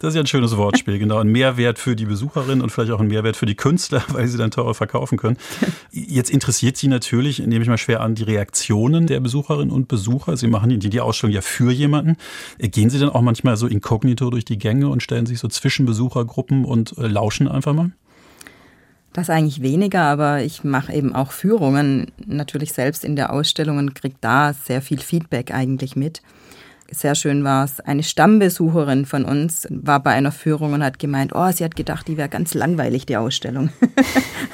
das 0.00 0.08
ist 0.08 0.14
ja 0.14 0.20
ein 0.20 0.26
schönes 0.26 0.56
Wortspiel, 0.56 0.98
genau. 0.98 1.18
Ein 1.18 1.28
Mehrwert 1.28 1.78
für 1.78 1.94
die 1.94 2.04
Besucherin 2.04 2.60
und 2.60 2.70
vielleicht 2.70 2.90
auch 2.90 3.00
ein 3.00 3.06
Mehrwert 3.06 3.36
für 3.36 3.46
die 3.46 3.54
Künstler, 3.54 4.02
weil 4.08 4.26
sie 4.26 4.38
dann 4.38 4.50
teurer 4.50 4.74
verkaufen 4.74 5.18
können. 5.18 5.36
Jetzt 5.92 6.30
interessiert 6.30 6.76
Sie 6.76 6.88
natürlich, 6.88 7.38
nehme 7.38 7.62
ich 7.62 7.68
mal 7.68 7.78
schwer 7.78 8.00
an, 8.00 8.14
die 8.14 8.24
Reaktionen 8.24 9.06
der 9.06 9.20
Besucherinnen 9.20 9.70
und 9.70 9.88
Besucher. 9.88 10.36
Sie 10.36 10.48
machen 10.48 10.80
die, 10.80 10.90
die 10.90 11.00
Ausstellung 11.00 11.34
ja 11.34 11.42
für 11.42 11.70
jemanden. 11.70 12.16
Gehen 12.58 12.90
Sie 12.90 12.98
dann 12.98 13.10
auch 13.10 13.22
manchmal 13.22 13.56
so 13.56 13.66
inkognito 13.66 14.30
durch 14.30 14.44
die 14.44 14.58
Gänge 14.58 14.88
und 14.88 15.02
stellen 15.02 15.26
sich 15.26 15.38
so 15.38 15.48
zwischen 15.48 15.86
Besuchergruppen 15.86 16.64
und 16.64 16.96
äh, 16.98 17.06
lauschen 17.06 17.48
einfach 17.48 17.74
mal? 17.74 17.92
Das 19.12 19.28
eigentlich 19.28 19.60
weniger, 19.60 20.02
aber 20.02 20.42
ich 20.42 20.64
mache 20.64 20.92
eben 20.92 21.14
auch 21.14 21.32
Führungen. 21.32 22.10
Natürlich 22.24 22.72
selbst 22.72 23.04
in 23.04 23.14
der 23.14 23.32
Ausstellung 23.32 23.76
und 23.78 23.94
kriege 23.94 24.16
da 24.20 24.54
sehr 24.54 24.80
viel 24.80 25.00
Feedback 25.00 25.52
eigentlich 25.52 25.96
mit 25.96 26.22
sehr 26.90 27.14
schön 27.14 27.44
war 27.44 27.64
es, 27.64 27.80
eine 27.80 28.02
Stammbesucherin 28.02 29.06
von 29.06 29.24
uns 29.24 29.66
war 29.70 30.02
bei 30.02 30.10
einer 30.10 30.32
Führung 30.32 30.74
und 30.74 30.82
hat 30.82 30.98
gemeint, 30.98 31.32
oh, 31.34 31.50
sie 31.50 31.64
hat 31.64 31.76
gedacht, 31.76 32.08
die 32.08 32.16
wäre 32.16 32.28
ganz 32.28 32.54
langweilig, 32.54 33.06
die 33.06 33.16
Ausstellung. 33.16 33.70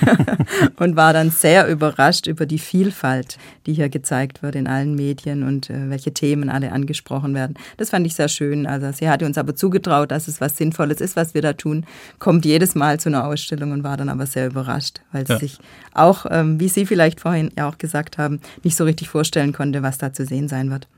und 0.76 0.97
war 0.97 1.12
dann 1.12 1.30
sehr 1.30 1.68
überrascht 1.68 2.26
über 2.26 2.47
die 2.47 2.58
Vielfalt, 2.58 3.38
die 3.66 3.73
hier 3.73 3.88
gezeigt 3.88 4.42
wird 4.42 4.54
in 4.54 4.66
allen 4.66 4.94
Medien 4.94 5.42
und 5.42 5.70
äh, 5.70 5.90
welche 5.90 6.12
Themen 6.12 6.49
alle 6.49 6.73
angesprochen 6.73 7.35
werden. 7.35 7.54
Das 7.76 7.90
fand 7.90 8.06
ich 8.06 8.14
sehr 8.14 8.28
schön. 8.28 8.66
Also 8.66 8.92
sie 8.92 9.08
hatte 9.08 9.26
uns 9.26 9.38
aber 9.38 9.56
zugetraut, 9.56 10.11
dass 10.11 10.28
es 10.28 10.40
was 10.40 10.56
Sinnvolles 10.56 11.00
ist, 11.00 11.16
was 11.16 11.35
wir 11.35 11.42
da 11.42 11.54
tun, 11.54 11.87
kommt 12.18 12.44
jedes 12.44 12.75
Mal 12.75 13.00
zu 13.00 13.08
einer 13.08 13.26
Ausstellung 13.26 13.73
und 13.73 13.82
war 13.82 13.97
dann 13.97 14.08
aber 14.08 14.26
sehr 14.26 14.47
überrascht, 14.47 15.00
weil 15.12 15.26
sie 15.26 15.32
ja. 15.35 15.38
sich 15.38 15.58
auch, 15.92 16.26
ähm, 16.30 16.61
wie 16.61 16.68
Sie 16.68 16.87
vielleicht 16.87 17.20
vorhin 17.20 17.50
ja 17.56 17.68
auch 17.68 17.78
gesagt 17.78 18.18
haben, 18.18 18.40
nicht 18.62 18.76
so 18.76 18.85
richtig 18.85 19.08
vorstellen 19.08 19.52
konnte, 19.52 19.82
was 19.82 19.99
da 19.99 20.12
zu 20.12 20.25
sehen 20.25 20.49
sein 20.49 20.70
wird. 20.70 20.88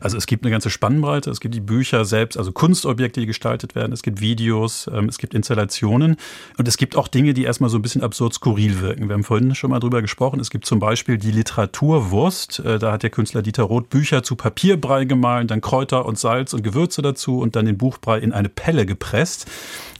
Also 0.00 0.16
es 0.16 0.26
gibt 0.26 0.44
eine 0.44 0.50
ganze 0.50 0.70
Spannbreite. 0.70 1.30
Es 1.30 1.40
gibt 1.40 1.54
die 1.54 1.60
Bücher 1.60 2.04
selbst, 2.04 2.36
also 2.36 2.52
Kunstobjekte, 2.52 3.20
die 3.20 3.26
gestaltet 3.26 3.74
werden. 3.74 3.92
Es 3.92 4.02
gibt 4.02 4.20
Videos, 4.20 4.88
ähm, 4.92 5.08
es 5.08 5.18
gibt 5.18 5.34
Installationen 5.34 6.16
und 6.56 6.68
es 6.68 6.76
gibt 6.76 6.96
auch 6.96 7.08
Dinge, 7.08 7.34
die 7.34 7.44
erstmal 7.44 7.70
so 7.70 7.78
ein 7.78 7.82
bisschen 7.82 8.02
absurd 8.02 8.34
skurril 8.34 8.80
wirken. 8.80 9.08
Wir 9.08 9.14
haben 9.14 9.24
vorhin 9.24 9.54
schon 9.54 9.70
mal 9.70 9.80
drüber 9.80 10.02
gesprochen. 10.02 10.40
Es 10.40 10.50
gibt 10.50 10.66
zum 10.66 10.78
Beispiel 10.78 11.18
die 11.18 11.30
Literaturwurst. 11.30 12.60
Äh, 12.60 12.78
da 12.78 12.92
hat 12.92 13.02
der 13.02 13.10
Künstler 13.10 13.42
Dieter 13.42 13.64
Roth 13.64 13.90
Bücher 13.90 14.22
zu 14.22 14.36
Papierbrei 14.36 15.04
gemahlen, 15.04 15.46
dann 15.48 15.60
Kräuter 15.60 16.06
und 16.06 16.18
Salz 16.18 16.52
und 16.52 16.62
Gewürze 16.62 17.02
dazu 17.02 17.38
und 17.38 17.56
dann 17.56 17.66
den 17.66 17.78
Buchbrei 17.78 18.18
in 18.18 18.32
eine 18.32 18.48
Pelle 18.48 18.86
gepresst. 18.86 19.46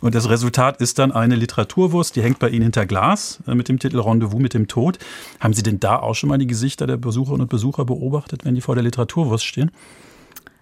Und 0.01 0.15
das 0.15 0.29
Resultat 0.29 0.81
ist 0.81 0.99
dann 0.99 1.11
eine 1.11 1.35
Literaturwurst, 1.35 2.15
die 2.15 2.23
hängt 2.23 2.39
bei 2.39 2.49
Ihnen 2.49 2.63
hinter 2.63 2.87
Glas 2.87 3.41
äh, 3.47 3.55
mit 3.55 3.69
dem 3.69 3.79
Titel 3.79 4.01
Rendezvous 4.01 4.41
mit 4.41 4.55
dem 4.55 4.69
Tod. 4.69 4.99
Haben 5.41 5.55
Sie 5.55 5.63
denn 5.63 5.81
da 5.81 5.99
auch 5.99 6.15
schon 6.15 6.29
mal 6.29 6.39
die 6.39 6.47
Gesichter 6.47 6.87
der 6.87 6.97
Besucherinnen 6.97 7.43
und 7.43 7.49
Besucher 7.49 7.85
beobachtet, 7.85 8.45
wenn 8.45 8.55
die 8.55 8.61
vor 8.61 8.75
der 8.75 8.85
Literaturwurst 8.85 9.45
stehen? 9.45 9.58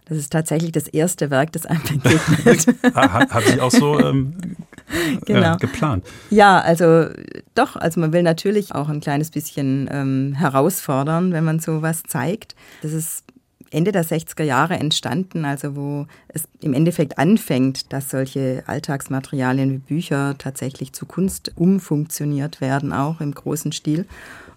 Das 0.09 0.19
ist 0.19 0.33
tatsächlich 0.33 0.71
das 0.71 0.87
erste 0.87 1.31
Werk, 1.31 1.53
das 1.53 1.67
einem 1.67 1.83
begegnet. 2.03 2.67
Hat, 2.95 3.35
hat 3.35 3.45
sie 3.45 3.61
auch 3.61 3.73
so 3.73 3.99
ähm, 3.99 4.35
genau. 5.25 5.55
äh, 5.55 5.57
geplant? 5.59 6.07
Ja, 6.31 6.61
also 6.61 7.07
doch. 7.55 7.75
Also 7.77 8.01
man 8.01 8.13
will 8.13 8.23
natürlich 8.23 8.73
auch 8.73 8.89
ein 8.89 9.01
kleines 9.01 9.31
bisschen 9.31 9.89
ähm, 9.91 10.35
herausfordern, 10.35 11.33
wenn 11.33 11.45
man 11.45 11.59
sowas 11.59 12.05
zeigt. 12.07 12.55
Das 12.83 12.93
ist 12.93 13.25
Ende 13.71 13.91
der 13.91 14.05
60er 14.05 14.45
Jahre 14.45 14.75
entstanden, 14.75 15.45
also 15.45 15.75
wo 15.75 16.07
es 16.29 16.45
im 16.61 16.73
Endeffekt 16.73 17.19
anfängt, 17.19 17.93
dass 17.93 18.11
solche 18.11 18.63
Alltagsmaterialien 18.67 19.73
wie 19.73 19.79
Bücher 19.79 20.37
tatsächlich 20.39 20.93
zu 20.93 21.05
Kunst 21.07 21.53
umfunktioniert 21.57 22.61
werden, 22.61 22.93
auch 22.93 23.21
im 23.21 23.35
großen 23.35 23.73
Stil. 23.73 24.07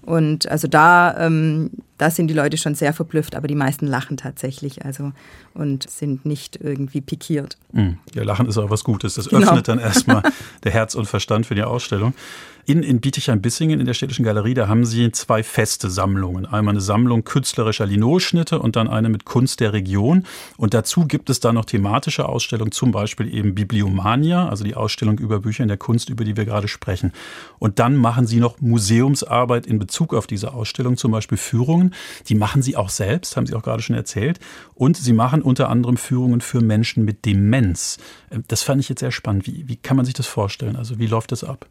Und 0.09 0.49
also 0.49 0.67
da, 0.67 1.15
ähm, 1.19 1.69
da 1.99 2.09
sind 2.09 2.29
die 2.29 2.33
Leute 2.33 2.57
schon 2.57 2.73
sehr 2.73 2.93
verblüfft, 2.93 3.35
aber 3.35 3.47
die 3.47 3.53
meisten 3.53 3.85
lachen 3.85 4.17
tatsächlich 4.17 4.83
also 4.83 5.11
und 5.53 5.87
sind 5.87 6.25
nicht 6.25 6.59
irgendwie 6.59 6.99
pikiert. 6.99 7.57
Hm. 7.73 7.99
Ja, 8.15 8.23
Lachen 8.23 8.47
ist 8.47 8.57
auch 8.57 8.71
was 8.71 8.83
Gutes. 8.83 9.13
Das 9.13 9.29
genau. 9.29 9.45
öffnet 9.45 9.67
dann 9.67 9.77
erstmal 9.79 10.23
der 10.63 10.71
Herz 10.71 10.95
und 10.95 11.05
Verstand 11.05 11.45
für 11.45 11.53
die 11.53 11.61
Ausstellung. 11.61 12.15
In, 12.69 12.83
in 12.83 13.01
Bietigheim-Bissingen 13.01 13.79
in 13.79 13.87
der 13.87 13.95
Städtischen 13.95 14.23
Galerie, 14.23 14.53
da 14.53 14.67
haben 14.67 14.85
Sie 14.85 15.11
zwei 15.11 15.41
feste 15.41 15.89
Sammlungen. 15.89 16.45
Einmal 16.45 16.73
eine 16.73 16.81
Sammlung 16.81 17.23
künstlerischer 17.23 17.87
Linolschnitte 17.87 18.59
und 18.59 18.75
dann 18.75 18.87
eine 18.87 19.09
mit 19.09 19.25
Kunst 19.25 19.59
der 19.59 19.73
Region. 19.73 20.23
Und 20.55 20.75
dazu 20.75 21.07
gibt 21.07 21.31
es 21.31 21.39
da 21.39 21.51
noch 21.51 21.65
thematische 21.65 22.29
Ausstellungen, 22.29 22.71
zum 22.71 22.91
Beispiel 22.91 23.33
eben 23.33 23.55
Bibliomania, 23.55 24.47
also 24.47 24.63
die 24.63 24.75
Ausstellung 24.75 25.17
über 25.17 25.39
Bücher 25.39 25.63
in 25.63 25.67
der 25.67 25.77
Kunst, 25.77 26.11
über 26.11 26.23
die 26.23 26.37
wir 26.37 26.45
gerade 26.45 26.67
sprechen. 26.67 27.11
Und 27.57 27.79
dann 27.79 27.95
machen 27.95 28.27
Sie 28.27 28.39
noch 28.39 28.61
Museumsarbeit 28.61 29.65
in 29.65 29.79
Bezug 29.79 30.13
auf 30.13 30.27
diese 30.27 30.53
Ausstellung, 30.53 30.95
zum 30.95 31.11
Beispiel 31.11 31.39
Führungen. 31.39 31.95
Die 32.27 32.35
machen 32.35 32.61
Sie 32.61 32.77
auch 32.77 32.89
selbst, 32.89 33.35
haben 33.35 33.47
Sie 33.47 33.55
auch 33.55 33.63
gerade 33.63 33.81
schon 33.81 33.95
erzählt. 33.95 34.39
Und 34.75 34.95
Sie 34.95 35.13
machen 35.13 35.41
unter 35.41 35.69
anderem 35.69 35.97
Führungen 35.97 36.39
für 36.39 36.61
Menschen 36.61 37.03
mit 37.03 37.25
Demenz. 37.25 37.97
Das 38.47 38.61
fand 38.61 38.79
ich 38.79 38.89
jetzt 38.89 38.99
sehr 38.99 39.09
spannend. 39.09 39.47
Wie, 39.47 39.67
wie 39.67 39.75
kann 39.75 39.97
man 39.97 40.05
sich 40.05 40.13
das 40.13 40.27
vorstellen? 40.27 40.75
Also 40.75 40.99
wie 40.99 41.07
läuft 41.07 41.31
das 41.31 41.43
ab? 41.43 41.65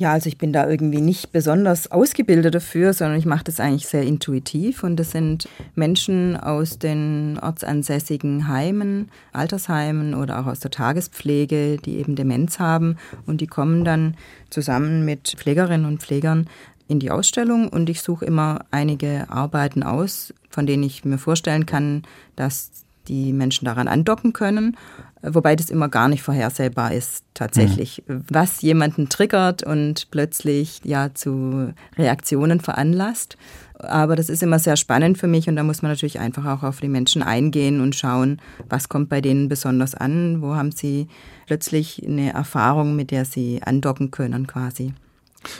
Ja, 0.00 0.12
also 0.12 0.28
ich 0.30 0.38
bin 0.38 0.50
da 0.50 0.66
irgendwie 0.66 1.02
nicht 1.02 1.30
besonders 1.30 1.90
ausgebildet 1.90 2.54
dafür, 2.54 2.94
sondern 2.94 3.18
ich 3.18 3.26
mache 3.26 3.44
das 3.44 3.60
eigentlich 3.60 3.86
sehr 3.86 4.02
intuitiv. 4.02 4.82
Und 4.82 4.96
das 4.96 5.10
sind 5.10 5.46
Menschen 5.74 6.38
aus 6.38 6.78
den 6.78 7.38
ortsansässigen 7.38 8.48
Heimen, 8.48 9.10
Altersheimen 9.34 10.14
oder 10.14 10.40
auch 10.40 10.46
aus 10.46 10.60
der 10.60 10.70
Tagespflege, 10.70 11.76
die 11.76 11.98
eben 11.98 12.16
Demenz 12.16 12.58
haben. 12.58 12.96
Und 13.26 13.42
die 13.42 13.46
kommen 13.46 13.84
dann 13.84 14.16
zusammen 14.48 15.04
mit 15.04 15.34
Pflegerinnen 15.36 15.84
und 15.84 16.00
Pflegern 16.00 16.48
in 16.88 16.98
die 16.98 17.10
Ausstellung 17.10 17.68
und 17.68 17.90
ich 17.90 18.00
suche 18.00 18.24
immer 18.24 18.64
einige 18.70 19.26
Arbeiten 19.28 19.82
aus, 19.82 20.32
von 20.48 20.66
denen 20.66 20.82
ich 20.82 21.04
mir 21.04 21.18
vorstellen 21.18 21.66
kann, 21.66 22.04
dass 22.36 22.70
die 23.06 23.34
Menschen 23.34 23.66
daran 23.66 23.86
andocken 23.86 24.32
können, 24.32 24.78
wobei 25.22 25.56
das 25.56 25.70
immer 25.70 25.88
gar 25.88 26.08
nicht 26.08 26.22
vorhersehbar 26.22 26.92
ist 26.92 27.24
tatsächlich, 27.34 28.02
mhm. 28.06 28.24
was 28.28 28.62
jemanden 28.62 29.08
triggert 29.08 29.62
und 29.62 30.10
plötzlich 30.10 30.80
ja 30.84 31.14
zu 31.14 31.72
Reaktionen 31.96 32.60
veranlasst. 32.60 33.36
Aber 33.78 34.14
das 34.14 34.28
ist 34.28 34.42
immer 34.42 34.58
sehr 34.58 34.76
spannend 34.76 35.16
für 35.16 35.26
mich 35.26 35.48
und 35.48 35.56
da 35.56 35.62
muss 35.62 35.80
man 35.80 35.90
natürlich 35.90 36.20
einfach 36.20 36.44
auch 36.44 36.62
auf 36.62 36.80
die 36.80 36.88
Menschen 36.88 37.22
eingehen 37.22 37.80
und 37.80 37.96
schauen, 37.96 38.40
was 38.68 38.90
kommt 38.90 39.08
bei 39.08 39.20
denen 39.22 39.48
besonders 39.48 39.94
an, 39.94 40.42
wo 40.42 40.54
haben 40.54 40.72
sie 40.72 41.08
plötzlich 41.46 42.06
eine 42.06 42.32
Erfahrung, 42.32 42.94
mit 42.94 43.10
der 43.10 43.24
sie 43.24 43.62
andocken 43.62 44.10
können 44.10 44.46
quasi. 44.46 44.92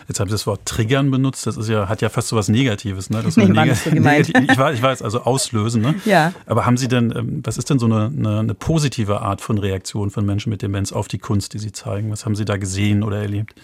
Jetzt 0.08 0.20
haben 0.20 0.28
Sie 0.28 0.34
das 0.34 0.46
Wort 0.46 0.66
Triggern 0.66 1.10
benutzt. 1.10 1.46
Das 1.46 1.56
ist 1.56 1.68
ja, 1.68 1.88
hat 1.88 2.02
ja 2.02 2.08
fast 2.08 2.28
so 2.28 2.36
was 2.36 2.48
Negatives, 2.48 3.10
ne? 3.10 3.22
Das 3.22 3.36
nee, 3.36 3.46
neg 3.46 3.74
so 3.74 3.90
gemeint. 3.90 4.28
ich, 4.50 4.58
weiß, 4.58 4.76
ich 4.76 4.82
weiß, 4.82 5.02
also 5.02 5.22
auslösen, 5.22 5.82
ne? 5.82 5.94
Ja. 6.04 6.32
Aber 6.46 6.66
haben 6.66 6.76
Sie 6.76 6.88
denn, 6.88 7.12
ähm, 7.16 7.40
was 7.44 7.58
ist 7.58 7.70
denn 7.70 7.78
so 7.78 7.86
eine, 7.86 8.06
eine, 8.06 8.40
eine 8.40 8.54
positive 8.54 9.20
Art 9.20 9.40
von 9.40 9.58
Reaktion 9.58 10.10
von 10.10 10.26
Menschen 10.26 10.50
mit 10.50 10.62
Demenz 10.62 10.92
auf 10.92 11.08
die 11.08 11.18
Kunst, 11.18 11.54
die 11.54 11.58
Sie 11.58 11.72
zeigen? 11.72 12.10
Was 12.10 12.24
haben 12.24 12.36
Sie 12.36 12.44
da 12.44 12.56
gesehen 12.56 13.02
oder 13.02 13.18
erlebt? 13.18 13.54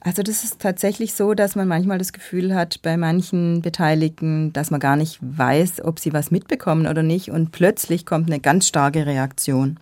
Also 0.00 0.22
das 0.22 0.44
ist 0.44 0.60
tatsächlich 0.60 1.14
so, 1.14 1.34
dass 1.34 1.56
man 1.56 1.66
manchmal 1.66 1.98
das 1.98 2.12
Gefühl 2.12 2.54
hat 2.54 2.82
bei 2.82 2.96
manchen 2.96 3.62
Beteiligten, 3.62 4.52
dass 4.52 4.70
man 4.70 4.80
gar 4.80 4.96
nicht 4.96 5.18
weiß, 5.20 5.84
ob 5.84 5.98
sie 5.98 6.12
was 6.12 6.30
mitbekommen 6.30 6.86
oder 6.86 7.02
nicht 7.02 7.30
und 7.30 7.50
plötzlich 7.50 8.06
kommt 8.06 8.28
eine 8.28 8.40
ganz 8.40 8.68
starke 8.68 9.06
Reaktion. 9.06 9.78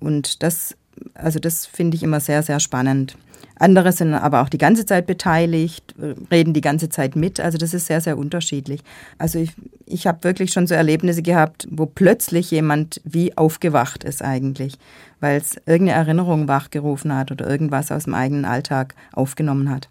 Und 0.00 0.42
das, 0.44 0.76
also 1.14 1.40
das 1.40 1.66
finde 1.66 1.96
ich 1.96 2.04
immer 2.04 2.20
sehr, 2.20 2.42
sehr 2.42 2.60
spannend. 2.60 3.16
Andere 3.58 3.92
sind 3.92 4.14
aber 4.14 4.42
auch 4.42 4.48
die 4.48 4.58
ganze 4.58 4.86
Zeit 4.86 5.06
beteiligt, 5.06 5.94
reden 6.30 6.52
die 6.52 6.60
ganze 6.60 6.88
Zeit 6.88 7.16
mit. 7.16 7.40
Also 7.40 7.58
das 7.58 7.74
ist 7.74 7.86
sehr, 7.86 8.00
sehr 8.00 8.18
unterschiedlich. 8.18 8.80
Also 9.18 9.38
ich, 9.38 9.52
ich 9.86 10.06
habe 10.06 10.24
wirklich 10.24 10.52
schon 10.52 10.66
so 10.66 10.74
Erlebnisse 10.74 11.22
gehabt, 11.22 11.66
wo 11.70 11.86
plötzlich 11.86 12.50
jemand 12.50 13.00
wie 13.04 13.36
aufgewacht 13.36 14.04
ist 14.04 14.22
eigentlich, 14.22 14.78
weil 15.20 15.38
es 15.38 15.56
irgendeine 15.66 15.98
Erinnerung 15.98 16.48
wachgerufen 16.48 17.16
hat 17.16 17.32
oder 17.32 17.48
irgendwas 17.48 17.90
aus 17.90 18.04
dem 18.04 18.14
eigenen 18.14 18.44
Alltag 18.44 18.94
aufgenommen 19.12 19.70
hat. 19.70 19.88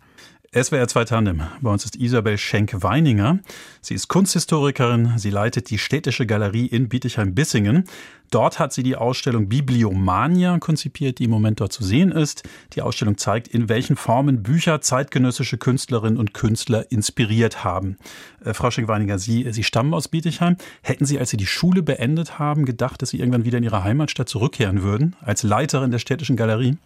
SWR 0.53 0.87
2 0.87 1.03
Tandem. 1.03 1.41
Bei 1.59 1.69
uns 1.69 1.83
ist 1.83 1.97
Isabel 1.97 2.37
Schenk-Weininger. 2.37 3.39
Sie 3.81 3.93
ist 3.93 4.07
Kunsthistorikerin. 4.07 5.17
Sie 5.17 5.29
leitet 5.29 5.69
die 5.69 5.77
Städtische 5.77 6.25
Galerie 6.25 6.67
in 6.67 6.87
Bietigheim-Bissingen. 6.87 7.83
Dort 8.31 8.57
hat 8.57 8.71
sie 8.71 8.81
die 8.81 8.95
Ausstellung 8.95 9.49
Bibliomania 9.49 10.57
konzipiert, 10.59 11.19
die 11.19 11.25
im 11.25 11.31
Moment 11.31 11.59
dort 11.59 11.73
zu 11.73 11.83
sehen 11.83 12.13
ist. 12.13 12.43
Die 12.73 12.81
Ausstellung 12.81 13.17
zeigt, 13.17 13.49
in 13.49 13.67
welchen 13.67 13.97
Formen 13.97 14.41
Bücher 14.41 14.79
zeitgenössische 14.79 15.57
Künstlerinnen 15.57 16.17
und 16.17 16.33
Künstler 16.33 16.89
inspiriert 16.93 17.65
haben. 17.65 17.97
Äh, 18.43 18.53
Frau 18.53 18.71
Schenk-Weininger, 18.71 19.19
sie, 19.19 19.51
sie 19.51 19.63
stammen 19.63 19.93
aus 19.93 20.07
Bietigheim. 20.07 20.55
Hätten 20.81 21.05
Sie, 21.05 21.19
als 21.19 21.29
Sie 21.29 21.37
die 21.37 21.45
Schule 21.45 21.83
beendet 21.83 22.39
haben, 22.39 22.65
gedacht, 22.65 23.01
dass 23.01 23.09
Sie 23.09 23.19
irgendwann 23.19 23.43
wieder 23.43 23.57
in 23.57 23.65
Ihre 23.65 23.83
Heimatstadt 23.83 24.29
zurückkehren 24.29 24.81
würden, 24.81 25.17
als 25.19 25.43
Leiterin 25.43 25.91
der 25.91 25.99
Städtischen 25.99 26.37
Galerie? 26.37 26.77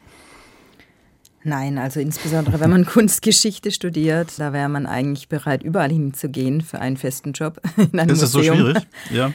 Nein, 1.43 1.77
also 1.77 1.99
insbesondere 1.99 2.59
wenn 2.59 2.69
man 2.69 2.85
Kunstgeschichte 2.87 3.71
studiert, 3.71 4.33
da 4.37 4.53
wäre 4.53 4.69
man 4.69 4.85
eigentlich 4.85 5.29
bereit, 5.29 5.63
überall 5.63 5.89
hinzugehen 5.89 6.61
für 6.61 6.79
einen 6.79 6.97
festen 6.97 7.33
Job. 7.33 7.61
In 7.77 7.99
einem 7.99 8.11
ist 8.11 8.21
es 8.21 8.31
so 8.31 8.43
schwierig? 8.43 8.77
Ja. 9.11 9.33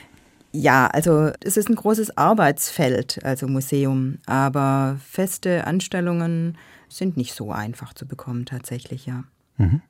Ja, 0.53 0.87
also 0.87 1.33
es 1.41 1.59
ist 1.59 1.69
ein 1.69 1.75
großes 1.75 2.17
Arbeitsfeld, 2.17 3.23
also 3.25 3.47
Museum, 3.47 4.19
aber 4.25 4.99
feste 5.07 5.67
Anstellungen 5.67 6.57
sind 6.89 7.19
nicht 7.19 7.35
so 7.35 7.53
einfach 7.53 7.93
zu 7.93 8.07
bekommen 8.07 8.47
tatsächlich, 8.47 9.05
ja. 9.05 9.25
Mhm. 9.59 9.81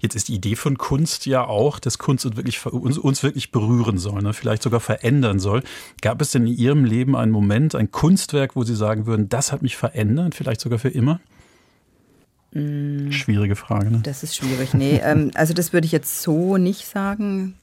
Jetzt 0.00 0.14
ist 0.16 0.28
die 0.28 0.34
Idee 0.34 0.56
von 0.56 0.78
Kunst 0.78 1.26
ja 1.26 1.44
auch, 1.44 1.78
dass 1.78 1.98
Kunst 1.98 2.24
uns 2.26 2.36
wirklich, 2.36 2.64
uns, 2.66 2.98
uns 2.98 3.22
wirklich 3.22 3.50
berühren 3.50 3.98
soll, 3.98 4.22
ne? 4.22 4.32
vielleicht 4.32 4.62
sogar 4.62 4.80
verändern 4.80 5.40
soll. 5.40 5.62
Gab 6.02 6.20
es 6.20 6.30
denn 6.30 6.46
in 6.46 6.54
Ihrem 6.54 6.84
Leben 6.84 7.16
einen 7.16 7.32
Moment, 7.32 7.74
ein 7.74 7.90
Kunstwerk, 7.90 8.54
wo 8.56 8.62
Sie 8.64 8.76
sagen 8.76 9.06
würden, 9.06 9.28
das 9.28 9.52
hat 9.52 9.62
mich 9.62 9.76
verändert, 9.76 10.34
vielleicht 10.34 10.60
sogar 10.60 10.78
für 10.78 10.90
immer? 10.90 11.20
Mm. 12.52 13.10
Schwierige 13.10 13.56
Frage. 13.56 13.90
Ne? 13.90 14.00
Das 14.02 14.22
ist 14.22 14.36
schwierig. 14.36 14.74
Nee, 14.74 15.00
ähm, 15.04 15.30
also 15.34 15.54
das 15.54 15.72
würde 15.72 15.86
ich 15.86 15.92
jetzt 15.92 16.22
so 16.22 16.56
nicht 16.56 16.86
sagen. 16.86 17.56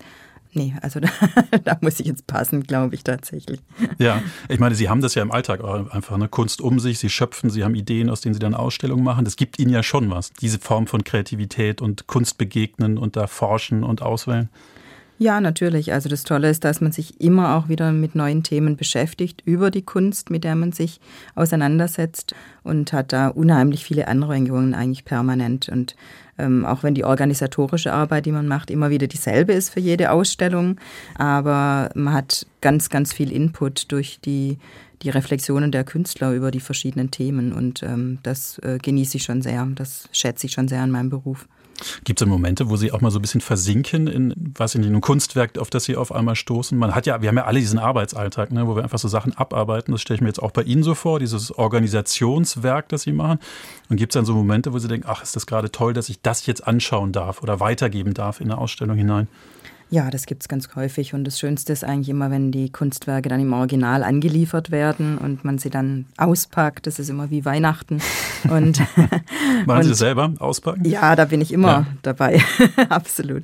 Nee, 0.56 0.74
also 0.82 1.00
da, 1.02 1.10
da 1.64 1.78
muss 1.82 2.00
ich 2.00 2.08
jetzt 2.08 2.28
passen, 2.28 2.64
glaube 2.64 2.96
ich 2.96 3.04
tatsächlich. 3.04 3.60
Ja, 3.98 4.22
ich 4.48 4.60
meine, 4.60 4.74
Sie 4.74 4.90
haben 4.90 5.02
das 5.02 5.14
ja 5.14 5.22
im 5.22 5.32
Alltag 5.32 5.62
auch 5.62 5.92
einfach, 5.92 6.16
eine 6.16 6.30
Kunst 6.30 6.62
um 6.62 6.80
sich, 6.80 6.98
Sie 6.98 7.10
schöpfen, 7.10 7.50
Sie 7.50 7.64
haben 7.64 7.76
Ideen, 7.76 8.10
aus 8.10 8.22
denen 8.22 8.34
Sie 8.34 8.40
dann 8.40 8.56
Ausstellungen 8.56 9.04
machen. 9.04 9.26
Das 9.26 9.36
gibt 9.36 9.60
Ihnen 9.60 9.72
ja 9.72 9.84
schon 9.84 10.10
was, 10.10 10.32
diese 10.32 10.60
Form 10.60 10.88
von 10.88 11.04
Kreativität 11.04 11.82
und 11.82 12.08
Kunst 12.08 12.38
begegnen 12.38 12.98
und 12.98 13.18
da 13.18 13.28
forschen 13.28 13.84
und 13.84 14.02
auswählen. 14.02 14.50
Ja, 15.18 15.40
natürlich. 15.40 15.94
Also 15.94 16.10
das 16.10 16.24
Tolle 16.24 16.50
ist, 16.50 16.66
dass 16.66 16.82
man 16.82 16.92
sich 16.92 17.22
immer 17.22 17.56
auch 17.56 17.70
wieder 17.70 17.94
mit 17.94 18.16
neuen 18.16 18.44
Themen 18.44 18.76
beschäftigt 18.76 19.42
über 19.46 19.72
die 19.72 19.82
Kunst, 19.82 20.30
mit 20.30 20.44
der 20.44 20.56
man 20.56 20.74
sich 20.74 21.00
auseinandersetzt 21.36 22.36
und 22.64 22.92
hat 22.92 23.14
da 23.14 23.30
unheimlich 23.30 23.86
viele 23.86 24.10
Anregungen 24.10 24.74
eigentlich 24.74 25.06
permanent. 25.06 25.70
Und 25.70 25.96
ähm, 26.38 26.66
auch 26.66 26.84
wenn 26.84 26.96
die 26.96 27.06
organisatorische 27.06 27.94
Arbeit, 27.94 28.26
die 28.26 28.34
man 28.34 28.48
macht, 28.48 28.70
immer 28.70 28.90
wieder 28.90 29.08
dieselbe 29.08 29.54
ist 29.54 29.70
für 29.70 29.80
jede 29.80 30.12
Ausstellung, 30.12 30.78
aber 31.18 31.92
man 31.96 32.14
hat 32.14 32.46
ganz, 32.60 32.90
ganz 32.90 33.14
viel 33.14 33.32
Input 33.32 33.92
durch 33.94 34.20
die 34.20 34.58
die 35.02 35.10
Reflexionen 35.10 35.72
der 35.72 35.84
Künstler 35.84 36.32
über 36.32 36.52
die 36.52 36.62
verschiedenen 36.62 37.12
Themen 37.12 37.54
und 37.54 37.84
ähm, 37.84 38.20
das 38.24 38.58
äh, 38.60 38.80
genieße 38.82 39.18
ich 39.18 39.24
schon 39.24 39.42
sehr, 39.42 39.68
das 39.76 40.10
schätze 40.12 40.48
ich 40.48 40.54
schon 40.54 40.68
sehr 40.68 40.82
an 40.82 40.90
meinem 40.90 41.10
Beruf. 41.10 41.48
Gibt 42.04 42.22
es 42.22 42.28
Momente, 42.28 42.70
wo 42.70 42.78
Sie 42.78 42.92
auch 42.92 43.02
mal 43.02 43.12
so 43.12 43.20
ein 43.20 43.22
bisschen 43.22 43.42
versinken 43.42 44.08
in 44.08 44.54
was 44.58 44.76
in 44.76 44.84
einem 44.84 45.02
Kunstwerk, 45.02 45.58
auf 45.58 45.70
das 45.70 45.86
Sie 45.86 45.96
auf 45.96 46.12
einmal 46.12 46.36
stoßen? 46.36 46.78
Man 46.78 46.96
hat 46.96 47.06
ja, 47.06 47.22
wir 47.22 47.30
haben 47.30 47.38
ja 47.38 47.46
alle 47.46 47.60
diesen 47.60 47.80
Arbeitsalltag, 47.80 48.52
ne, 48.52 48.68
wo 48.68 48.76
wir 48.76 48.84
einfach 48.84 49.00
so 49.00 49.08
Sachen 49.08 49.34
abarbeiten. 49.34 49.92
Das 49.92 50.02
stelle 50.02 50.16
ich 50.16 50.22
mir 50.22 50.28
jetzt 50.28 50.42
auch 50.42 50.52
bei 50.52 50.64
Ihnen 50.64 50.84
so 50.84 50.96
vor, 50.96 51.20
dieses 51.20 51.52
Organisationswerk, 51.52 52.90
das 52.90 53.04
Sie 53.04 53.12
machen. 53.12 53.40
Und 53.90 53.98
gibt 53.98 54.14
es 54.14 54.16
dann 54.16 54.26
so 54.26 54.34
Momente, 54.34 54.74
wo 54.74 54.80
Sie 54.80 54.88
denken, 54.88 55.08
ach, 55.10 55.22
ist 55.22 55.36
das 55.36 55.46
gerade 55.46 55.72
toll, 55.72 55.94
dass 55.94 56.10
ich 56.10 56.22
das 56.22 56.46
jetzt 56.46 56.66
anschauen 56.66 57.12
darf 57.12 57.44
oder 57.44 57.60
weitergeben 57.60 58.14
darf 58.14 58.40
in 58.40 58.52
eine 58.52 58.60
Ausstellung 58.60 58.98
hinein? 58.98 59.28
Ja, 59.90 60.10
das 60.10 60.26
gibt 60.26 60.42
es 60.44 60.48
ganz 60.48 60.68
häufig. 60.76 61.14
Und 61.14 61.26
das 61.26 61.40
Schönste 61.40 61.72
ist 61.72 61.84
eigentlich 61.84 62.10
immer, 62.10 62.32
wenn 62.32 62.52
die 62.52 62.72
Kunstwerke 62.72 63.30
dann 63.30 63.40
im 63.40 63.54
Original 63.54 64.04
angeliefert 64.04 64.72
werden 64.72 65.18
und 65.18 65.46
man 65.46 65.58
sie 65.58 65.70
dann 65.70 66.06
auspackt. 66.18 66.88
Das 66.88 66.98
ist 66.98 67.10
immer 67.10 67.30
wie 67.30 67.46
Weihnachten. 67.46 68.02
Und, 68.50 68.80
Machen 69.66 69.84
Sie 69.84 69.90
das 69.90 69.98
selber 69.98 70.34
auspacken? 70.38 70.86
Ja, 70.86 71.16
da 71.16 71.26
bin 71.26 71.42
ich 71.42 71.52
immer 71.52 71.68
ja. 71.68 71.88
dabei. 72.04 72.42
Absolut. 72.90 73.44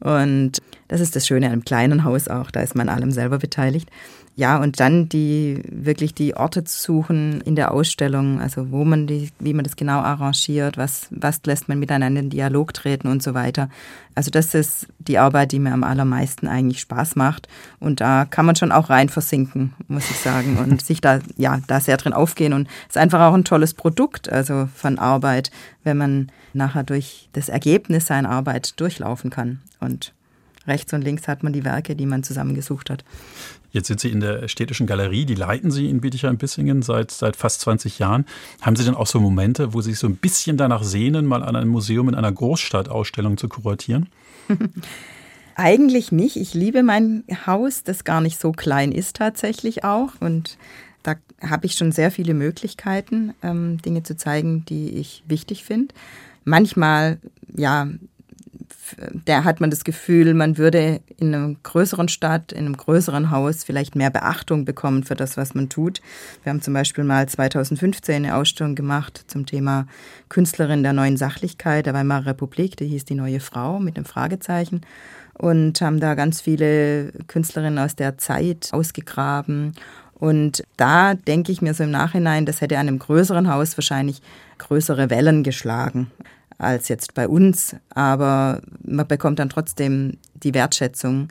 Und 0.00 0.52
das 0.88 1.00
ist 1.00 1.16
das 1.16 1.26
Schöne 1.26 1.46
an 1.46 1.52
einem 1.52 1.64
kleinen 1.64 2.04
Haus 2.04 2.28
auch. 2.28 2.50
Da 2.50 2.60
ist 2.60 2.74
man 2.74 2.88
allem 2.88 3.10
selber 3.10 3.38
beteiligt. 3.38 3.90
Ja, 4.38 4.58
und 4.58 4.78
dann 4.78 5.08
die 5.08 5.60
wirklich 5.68 6.14
die 6.14 6.36
Orte 6.36 6.62
zu 6.62 6.80
suchen 6.80 7.40
in 7.40 7.56
der 7.56 7.72
Ausstellung, 7.72 8.40
also 8.40 8.70
wo 8.70 8.84
man 8.84 9.08
die, 9.08 9.30
wie 9.40 9.52
man 9.52 9.64
das 9.64 9.74
genau 9.74 9.98
arrangiert, 9.98 10.76
was, 10.76 11.08
was 11.10 11.40
lässt 11.44 11.68
man 11.68 11.80
miteinander 11.80 12.20
in 12.20 12.30
Dialog 12.30 12.72
treten 12.72 13.08
und 13.08 13.20
so 13.20 13.34
weiter. 13.34 13.68
Also 14.14 14.30
das 14.30 14.54
ist 14.54 14.86
die 15.00 15.18
Arbeit, 15.18 15.50
die 15.50 15.58
mir 15.58 15.72
am 15.72 15.82
allermeisten 15.82 16.46
eigentlich 16.46 16.78
Spaß 16.78 17.16
macht. 17.16 17.48
Und 17.80 18.00
da 18.00 18.26
kann 18.26 18.46
man 18.46 18.54
schon 18.54 18.70
auch 18.70 18.90
rein 18.90 19.08
versinken, 19.08 19.74
muss 19.88 20.08
ich 20.08 20.18
sagen. 20.18 20.56
Und 20.56 20.82
sich 20.86 21.00
da, 21.00 21.18
ja, 21.36 21.58
da 21.66 21.80
sehr 21.80 21.96
drin 21.96 22.12
aufgehen. 22.12 22.52
Und 22.52 22.68
es 22.82 22.94
ist 22.94 22.98
einfach 22.98 23.22
auch 23.22 23.34
ein 23.34 23.44
tolles 23.44 23.74
Produkt, 23.74 24.30
also 24.30 24.68
von 24.72 25.00
Arbeit, 25.00 25.50
wenn 25.82 25.96
man 25.96 26.30
nachher 26.52 26.84
durch 26.84 27.28
das 27.32 27.48
Ergebnis 27.48 28.06
seiner 28.06 28.30
Arbeit 28.30 28.78
durchlaufen 28.78 29.30
kann. 29.30 29.58
Und 29.80 30.12
rechts 30.68 30.92
und 30.92 31.02
links 31.02 31.26
hat 31.26 31.42
man 31.42 31.52
die 31.52 31.64
Werke, 31.64 31.96
die 31.96 32.06
man 32.06 32.22
zusammengesucht 32.22 32.90
hat. 32.90 33.02
Jetzt 33.70 33.88
sind 33.88 34.00
Sie 34.00 34.10
in 34.10 34.20
der 34.20 34.48
Städtischen 34.48 34.86
Galerie, 34.86 35.26
die 35.26 35.34
leiten 35.34 35.70
Sie 35.70 35.88
in 35.90 36.00
Bietigheim-Bissingen 36.00 36.82
seit, 36.82 37.10
seit 37.10 37.36
fast 37.36 37.60
20 37.60 37.98
Jahren. 37.98 38.24
Haben 38.62 38.76
Sie 38.76 38.84
denn 38.84 38.94
auch 38.94 39.06
so 39.06 39.20
Momente, 39.20 39.74
wo 39.74 39.80
Sie 39.80 39.90
sich 39.90 39.98
so 39.98 40.06
ein 40.06 40.16
bisschen 40.16 40.56
danach 40.56 40.82
sehnen, 40.82 41.26
mal 41.26 41.42
an 41.42 41.54
einem 41.54 41.70
Museum 41.70 42.08
in 42.08 42.14
einer 42.14 42.32
Großstadt 42.32 42.88
Ausstellung 42.88 43.36
zu 43.36 43.48
kuratieren? 43.48 44.08
Eigentlich 45.54 46.12
nicht. 46.12 46.36
Ich 46.36 46.54
liebe 46.54 46.82
mein 46.82 47.24
Haus, 47.46 47.82
das 47.82 48.04
gar 48.04 48.20
nicht 48.20 48.40
so 48.40 48.52
klein 48.52 48.92
ist 48.92 49.16
tatsächlich 49.16 49.84
auch. 49.84 50.12
Und 50.20 50.56
da 51.02 51.16
habe 51.42 51.66
ich 51.66 51.74
schon 51.74 51.92
sehr 51.92 52.10
viele 52.10 52.32
Möglichkeiten, 52.32 53.34
ähm, 53.42 53.82
Dinge 53.82 54.02
zu 54.02 54.16
zeigen, 54.16 54.64
die 54.66 54.90
ich 54.90 55.24
wichtig 55.26 55.64
finde. 55.64 55.94
Manchmal, 56.44 57.18
ja, 57.54 57.88
da 59.24 59.44
hat 59.44 59.60
man 59.60 59.70
das 59.70 59.84
Gefühl, 59.84 60.34
man 60.34 60.58
würde 60.58 61.00
in 61.18 61.34
einer 61.34 61.54
größeren 61.62 62.08
Stadt, 62.08 62.52
in 62.52 62.66
einem 62.66 62.76
größeren 62.76 63.30
Haus 63.30 63.64
vielleicht 63.64 63.96
mehr 63.96 64.10
Beachtung 64.10 64.64
bekommen 64.64 65.04
für 65.04 65.14
das, 65.14 65.36
was 65.36 65.54
man 65.54 65.68
tut. 65.68 66.00
Wir 66.42 66.50
haben 66.50 66.62
zum 66.62 66.74
Beispiel 66.74 67.04
mal 67.04 67.28
2015 67.28 68.16
eine 68.16 68.36
Ausstellung 68.36 68.74
gemacht 68.74 69.24
zum 69.26 69.46
Thema 69.46 69.86
Künstlerin 70.28 70.82
der 70.82 70.92
neuen 70.92 71.16
Sachlichkeit 71.16 71.86
der 71.86 71.94
Weimarer 71.94 72.26
Republik, 72.26 72.76
die 72.76 72.86
hieß 72.86 73.04
Die 73.04 73.14
neue 73.14 73.40
Frau 73.40 73.78
mit 73.78 73.96
dem 73.96 74.04
Fragezeichen 74.04 74.82
und 75.34 75.80
haben 75.80 76.00
da 76.00 76.14
ganz 76.14 76.40
viele 76.40 77.12
Künstlerinnen 77.28 77.78
aus 77.78 77.96
der 77.96 78.18
Zeit 78.18 78.68
ausgegraben. 78.72 79.74
Und 80.14 80.64
da 80.76 81.14
denke 81.14 81.52
ich 81.52 81.62
mir 81.62 81.74
so 81.74 81.84
im 81.84 81.92
Nachhinein, 81.92 82.44
das 82.44 82.60
hätte 82.60 82.76
einem 82.76 82.98
größeren 82.98 83.52
Haus 83.52 83.76
wahrscheinlich 83.76 84.20
größere 84.58 85.10
Wellen 85.10 85.44
geschlagen 85.44 86.10
als 86.58 86.88
jetzt 86.88 87.14
bei 87.14 87.28
uns, 87.28 87.76
aber 87.90 88.60
man 88.84 89.06
bekommt 89.06 89.38
dann 89.38 89.48
trotzdem 89.48 90.18
die 90.34 90.54
Wertschätzung, 90.54 91.28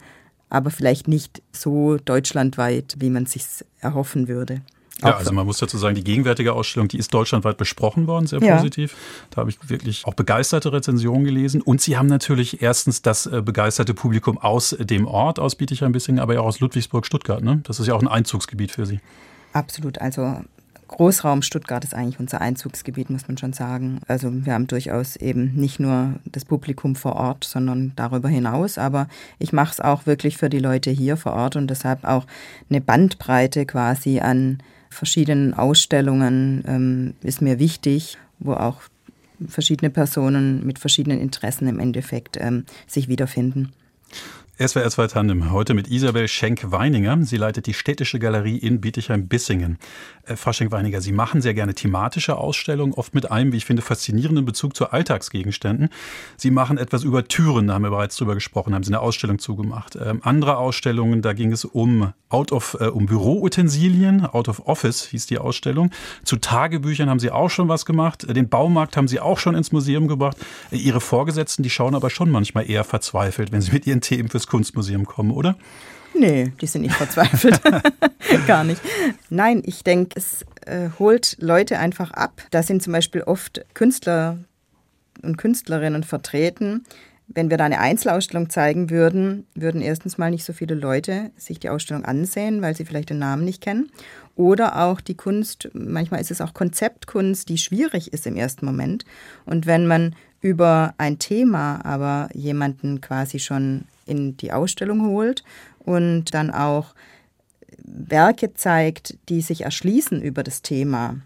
aber 0.50 0.72
vielleicht 0.72 1.08
nicht 1.08 1.42
so 1.52 1.98
deutschlandweit, 1.98 2.96
wie 3.00 3.10
man 3.10 3.26
sich 3.26 3.46
erhoffen 3.82 4.28
würde. 4.28 4.62
Ja, 5.04 5.16
also 5.16 5.32
man 5.32 5.46
muss 5.46 5.60
dazu 5.60 5.78
sagen, 5.78 5.94
die 5.94 6.04
gegenwärtige 6.04 6.54
Ausstellung, 6.54 6.88
die 6.88 6.98
ist 6.98 7.14
deutschlandweit 7.14 7.58
besprochen 7.58 8.08
worden, 8.08 8.26
sehr 8.26 8.40
positiv. 8.40 8.94
Ja. 8.94 9.28
Da 9.30 9.38
habe 9.42 9.52
ich 9.52 9.58
wirklich 9.70 10.06
auch 10.06 10.16
begeisterte 10.16 10.74
Rezensionen 10.74 11.24
gelesen. 11.24 11.62
Und 11.62 11.82
Sie 11.82 11.98
haben 11.98 12.08
natürlich 12.08 12.64
erstens 12.64 13.04
das 13.04 13.28
äh, 13.28 13.44
begeisterte 13.44 13.94
Publikum 13.94 14.40
aus 14.40 14.76
dem 14.80 15.06
Ort, 15.06 15.38
aus 15.38 15.56
Bietigheim-Bissingen, 15.56 16.20
aber 16.20 16.34
ja 16.34 16.40
auch 16.40 16.48
aus 16.48 16.60
Ludwigsburg-Stuttgart. 16.62 17.44
Ne? 17.44 17.62
Das 17.64 17.80
ist 17.80 17.86
ja 17.86 17.94
auch 17.94 18.02
ein 18.02 18.08
Einzugsgebiet 18.08 18.72
für 18.72 18.88
Sie. 18.88 19.00
Absolut. 19.54 20.00
Also 20.00 20.42
Großraum 20.88 21.42
Stuttgart 21.42 21.84
ist 21.84 21.94
eigentlich 21.94 22.20
unser 22.20 22.42
Einzugsgebiet, 22.42 23.10
muss 23.10 23.28
man 23.28 23.38
schon 23.38 23.54
sagen. 23.54 24.00
Also 24.08 24.46
wir 24.46 24.54
haben 24.54 24.68
durchaus 24.68 25.16
eben 25.16 25.54
nicht 25.56 25.80
nur 25.80 26.14
das 26.26 26.46
Publikum 26.46 26.96
vor 26.96 27.16
Ort, 27.16 27.44
sondern 27.44 27.94
darüber 27.96 28.30
hinaus. 28.30 28.78
Aber 28.78 29.08
ich 29.40 29.54
mache 29.54 29.74
es 29.74 29.80
auch 29.82 30.06
wirklich 30.06 30.38
für 30.38 30.50
die 30.50 30.60
Leute 30.60 30.90
hier 30.92 31.18
vor 31.18 31.34
Ort 31.34 31.56
und 31.56 31.68
deshalb 31.68 32.04
auch 32.04 32.26
eine 32.70 32.82
Bandbreite 32.82 33.66
quasi 33.66 34.20
an 34.20 34.60
verschiedenen 34.90 35.54
Ausstellungen 35.54 36.64
ähm, 36.68 37.14
ist 37.22 37.42
mir 37.42 37.60
wichtig, 37.60 38.18
wo 38.40 38.54
auch 38.54 38.82
verschiedene 39.48 39.90
Personen 39.90 40.66
mit 40.66 40.80
verschiedenen 40.80 41.20
Interessen 41.20 41.68
im 41.68 41.80
Endeffekt 41.80 42.38
ähm, 42.40 42.66
sich 42.88 43.08
wiederfinden. 43.08 43.74
SWR 44.60 44.90
2 44.90 45.06
Tandem, 45.06 45.52
heute 45.52 45.76
mit 45.76 45.88
Isabel 45.88 46.28
Schenk-Weininger. 46.28 47.20
Sie 47.22 47.38
leitet 47.38 47.68
die 47.68 47.76
Städtische 47.76 48.18
Galerie 48.18 48.58
in 48.58 48.82
Bietigheim-Bissingen. 48.82 49.78
Äh, 50.24 50.36
Frau 50.36 50.52
Schenk-Weininger, 50.52 51.00
Sie 51.00 51.12
machen 51.12 51.44
sehr 51.44 51.54
gerne 51.54 51.76
thematische 51.76 52.38
Ausstellungen, 52.38 52.96
oft 52.96 53.14
mit 53.14 53.30
einem, 53.30 53.52
wie 53.52 53.58
ich 53.58 53.66
finde, 53.66 53.84
faszinierenden 53.84 54.46
Bezug 54.46 54.76
zu 54.76 54.90
Alltagsgegenständen. 54.90 55.90
Sie 56.38 56.50
machen 56.50 56.80
etwas 56.80 57.04
über 57.04 57.28
Türen, 57.28 57.68
da 57.68 57.76
haben 57.76 57.84
wir 57.84 57.92
bereits 57.92 58.16
drüber 58.16 58.34
gesprochen, 58.34 58.74
haben 58.74 58.82
Sie 58.82 58.90
eine 58.90 59.00
Ausstellung 59.00 59.38
zugemacht. 59.38 59.96
Ähm, 59.96 60.22
andere 60.24 60.58
Ausstellungen, 60.58 61.22
da 61.22 61.34
ging 61.34 61.52
es 61.52 61.64
um 61.64 62.14
Out 62.30 62.52
of, 62.52 62.78
äh, 62.82 62.86
um 62.88 63.06
Büroutensilien, 63.06 64.26
Out 64.26 64.50
of 64.50 64.66
Office 64.66 65.06
hieß 65.06 65.28
die 65.28 65.38
Ausstellung. 65.38 65.92
Zu 66.24 66.38
Tagebüchern 66.38 67.12
haben 67.12 67.20
Sie 67.20 67.30
auch 67.30 67.50
schon 67.50 67.70
was 67.70 67.86
gemacht. 67.86 68.26
Den 68.28 68.50
Baumarkt 68.50 68.98
haben 68.98 69.08
Sie 69.08 69.20
auch 69.20 69.38
schon 69.38 69.54
ins 69.54 69.72
Museum 69.72 70.08
gebracht. 70.08 70.38
Äh, 70.72 70.78
Ihre 70.78 71.00
Vorgesetzten, 71.00 71.62
die 71.62 71.70
schauen 71.70 71.94
aber 71.94 72.10
schon 72.10 72.32
manchmal 72.32 72.68
eher 72.68 72.84
verzweifelt, 72.84 73.52
wenn 73.52 73.62
Sie 73.62 73.72
mit 73.72 73.86
Ihren 73.86 74.02
Themen 74.02 74.30
fürs 74.30 74.47
Kunstmuseum 74.48 75.06
kommen, 75.06 75.32
oder? 75.32 75.58
Nee, 76.14 76.52
die 76.62 76.68
sind 76.68 76.82
nicht 76.82 76.96
verzweifelt. 76.96 77.62
Gar 78.48 78.64
nicht. 78.64 78.82
Nein, 79.30 79.62
ich 79.66 79.84
denke, 79.84 80.16
es 80.16 80.46
äh, 80.66 80.90
holt 80.98 81.38
Leute 81.40 81.80
einfach 81.80 82.12
ab. 82.12 82.42
Da 82.52 82.64
sind 82.64 82.82
zum 82.82 82.94
Beispiel 82.94 83.22
oft 83.22 83.66
Künstler 83.74 84.38
und 85.22 85.38
Künstlerinnen 85.38 86.04
vertreten. 86.04 86.86
Wenn 87.28 87.50
wir 87.50 87.58
da 87.58 87.66
eine 87.66 87.80
Einzelausstellung 87.80 88.50
zeigen 88.50 88.90
würden, 88.90 89.46
würden 89.54 89.82
erstens 89.82 90.18
mal 90.18 90.32
nicht 90.32 90.46
so 90.46 90.54
viele 90.54 90.76
Leute 90.76 91.32
sich 91.36 91.60
die 91.60 91.70
Ausstellung 91.70 92.06
ansehen, 92.06 92.62
weil 92.62 92.76
sie 92.76 92.86
vielleicht 92.86 93.10
den 93.10 93.20
Namen 93.20 93.44
nicht 93.44 93.62
kennen. 93.62 93.92
Oder 94.36 94.82
auch 94.84 95.02
die 95.02 95.16
Kunst, 95.16 95.70
manchmal 95.74 96.22
ist 96.22 96.32
es 96.32 96.42
auch 96.42 96.54
Konzeptkunst, 96.54 97.50
die 97.50 97.58
schwierig 97.58 98.14
ist 98.14 98.26
im 98.28 98.38
ersten 98.38 98.66
Moment. 98.66 99.04
Und 99.46 99.66
wenn 99.66 99.88
man 99.88 100.16
über 100.40 100.94
ein 100.98 101.20
Thema 101.20 101.84
aber 101.84 102.30
jemanden 102.34 103.02
quasi 103.02 103.40
schon 103.40 103.86
in 104.08 104.38
die 104.38 104.52
Ausstellung 104.52 105.06
holt 105.06 105.44
und 105.80 106.34
dann 106.34 106.52
auch 106.52 106.96
Werke 107.84 108.54
zeigt, 108.54 109.18
die 109.30 109.42
sich 109.42 109.62
erschließen 109.62 110.22
über 110.22 110.44
das 110.44 110.62
Thema, 110.62 111.18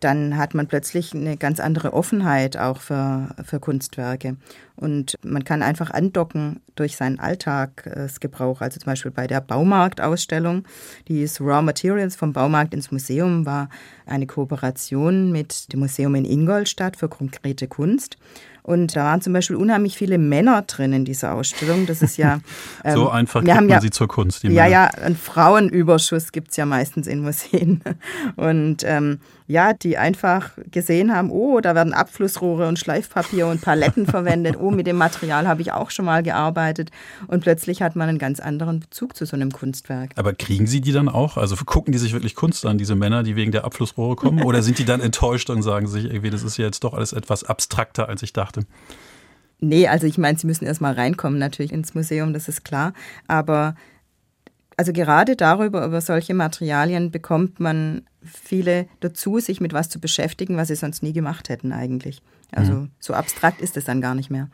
dann 0.00 0.36
hat 0.36 0.54
man 0.54 0.68
plötzlich 0.68 1.14
eine 1.14 1.36
ganz 1.36 1.60
andere 1.60 1.92
Offenheit 1.92 2.56
auch 2.56 2.80
für, 2.80 3.34
für 3.44 3.58
Kunstwerke. 3.58 4.36
Und 4.76 5.16
man 5.24 5.42
kann 5.42 5.62
einfach 5.62 5.90
andocken 5.90 6.60
durch 6.76 6.96
seinen 6.96 7.18
Alltagsgebrauch. 7.18 8.60
Also 8.60 8.78
zum 8.78 8.86
Beispiel 8.86 9.10
bei 9.10 9.26
der 9.26 9.40
Baumarktausstellung, 9.40 10.64
die 11.08 11.22
ist 11.22 11.40
Raw 11.40 11.62
Materials 11.62 12.14
vom 12.14 12.32
Baumarkt 12.32 12.74
ins 12.74 12.92
Museum, 12.92 13.44
war 13.44 13.68
eine 14.06 14.26
Kooperation 14.26 15.32
mit 15.32 15.72
dem 15.72 15.80
Museum 15.80 16.14
in 16.14 16.24
Ingolstadt 16.24 16.96
für 16.96 17.08
konkrete 17.08 17.66
Kunst. 17.66 18.18
Und 18.68 18.96
da 18.96 19.04
waren 19.04 19.22
zum 19.22 19.32
Beispiel 19.32 19.56
unheimlich 19.56 19.96
viele 19.96 20.18
Männer 20.18 20.60
drin 20.60 20.92
in 20.92 21.06
dieser 21.06 21.32
Ausstellung. 21.32 21.86
Das 21.86 22.02
ist 22.02 22.18
ja. 22.18 22.40
Ähm, 22.84 22.94
so 22.94 23.08
einfach 23.08 23.42
wir 23.42 23.54
man 23.54 23.68
ja, 23.68 23.80
sie 23.80 23.90
zur 23.90 24.08
Kunst. 24.08 24.42
ja, 24.44 24.50
Männer. 24.50 24.68
ja, 24.68 24.84
einen 24.84 25.16
Frauenüberschuss 25.16 26.32
gibt 26.32 26.50
es 26.50 26.56
ja 26.56 26.66
meistens 26.66 27.06
in 27.06 27.20
Museen. 27.20 27.82
Und 28.36 28.84
ähm, 28.84 29.18
ja, 29.48 29.72
die 29.72 29.96
einfach 29.96 30.50
gesehen 30.70 31.12
haben, 31.14 31.30
oh, 31.30 31.60
da 31.60 31.74
werden 31.74 31.94
Abflussrohre 31.94 32.68
und 32.68 32.78
Schleifpapier 32.78 33.46
und 33.46 33.62
Paletten 33.62 34.06
verwendet. 34.06 34.56
Oh, 34.60 34.70
mit 34.70 34.86
dem 34.86 34.96
Material 34.96 35.48
habe 35.48 35.62
ich 35.62 35.72
auch 35.72 35.90
schon 35.90 36.04
mal 36.04 36.22
gearbeitet. 36.22 36.90
Und 37.28 37.40
plötzlich 37.40 37.80
hat 37.80 37.96
man 37.96 38.10
einen 38.10 38.18
ganz 38.18 38.40
anderen 38.40 38.80
Bezug 38.80 39.16
zu 39.16 39.24
so 39.24 39.36
einem 39.36 39.50
Kunstwerk. 39.50 40.10
Aber 40.16 40.34
kriegen 40.34 40.66
Sie 40.66 40.82
die 40.82 40.92
dann 40.92 41.08
auch? 41.08 41.38
Also 41.38 41.56
gucken 41.64 41.92
die 41.92 41.98
sich 41.98 42.12
wirklich 42.12 42.34
Kunst 42.34 42.66
an, 42.66 42.76
diese 42.76 42.94
Männer, 42.94 43.22
die 43.22 43.36
wegen 43.36 43.50
der 43.50 43.64
Abflussrohre 43.64 44.16
kommen? 44.16 44.42
Oder 44.42 44.62
sind 44.62 44.78
die 44.78 44.84
dann 44.84 45.00
enttäuscht 45.00 45.48
und 45.48 45.62
sagen 45.62 45.86
sich 45.86 46.04
irgendwie, 46.04 46.30
das 46.30 46.42
ist 46.42 46.58
jetzt 46.58 46.84
doch 46.84 46.92
alles 46.92 47.14
etwas 47.14 47.44
abstrakter, 47.44 48.06
als 48.06 48.22
ich 48.22 48.34
dachte? 48.34 48.57
Nee, 49.60 49.88
also 49.88 50.06
ich 50.06 50.18
meine, 50.18 50.38
sie 50.38 50.46
müssen 50.46 50.66
erstmal 50.66 50.94
reinkommen 50.94 51.38
natürlich 51.38 51.72
ins 51.72 51.94
Museum, 51.94 52.32
das 52.32 52.48
ist 52.48 52.64
klar. 52.64 52.92
Aber 53.26 53.74
also 54.76 54.92
gerade 54.92 55.34
darüber, 55.34 55.84
über 55.84 56.00
solche 56.00 56.34
Materialien 56.34 57.10
bekommt 57.10 57.58
man 57.58 58.02
viele 58.22 58.86
dazu, 59.00 59.40
sich 59.40 59.60
mit 59.60 59.72
was 59.72 59.88
zu 59.88 60.00
beschäftigen, 60.00 60.56
was 60.56 60.68
sie 60.68 60.76
sonst 60.76 61.02
nie 61.02 61.12
gemacht 61.12 61.48
hätten 61.48 61.72
eigentlich. 61.72 62.22
Also 62.52 62.72
mhm. 62.72 62.90
so 62.98 63.12
abstrakt 63.12 63.60
ist 63.60 63.76
es 63.76 63.84
dann 63.84 64.00
gar 64.00 64.14
nicht 64.14 64.30
mehr. 64.30 64.48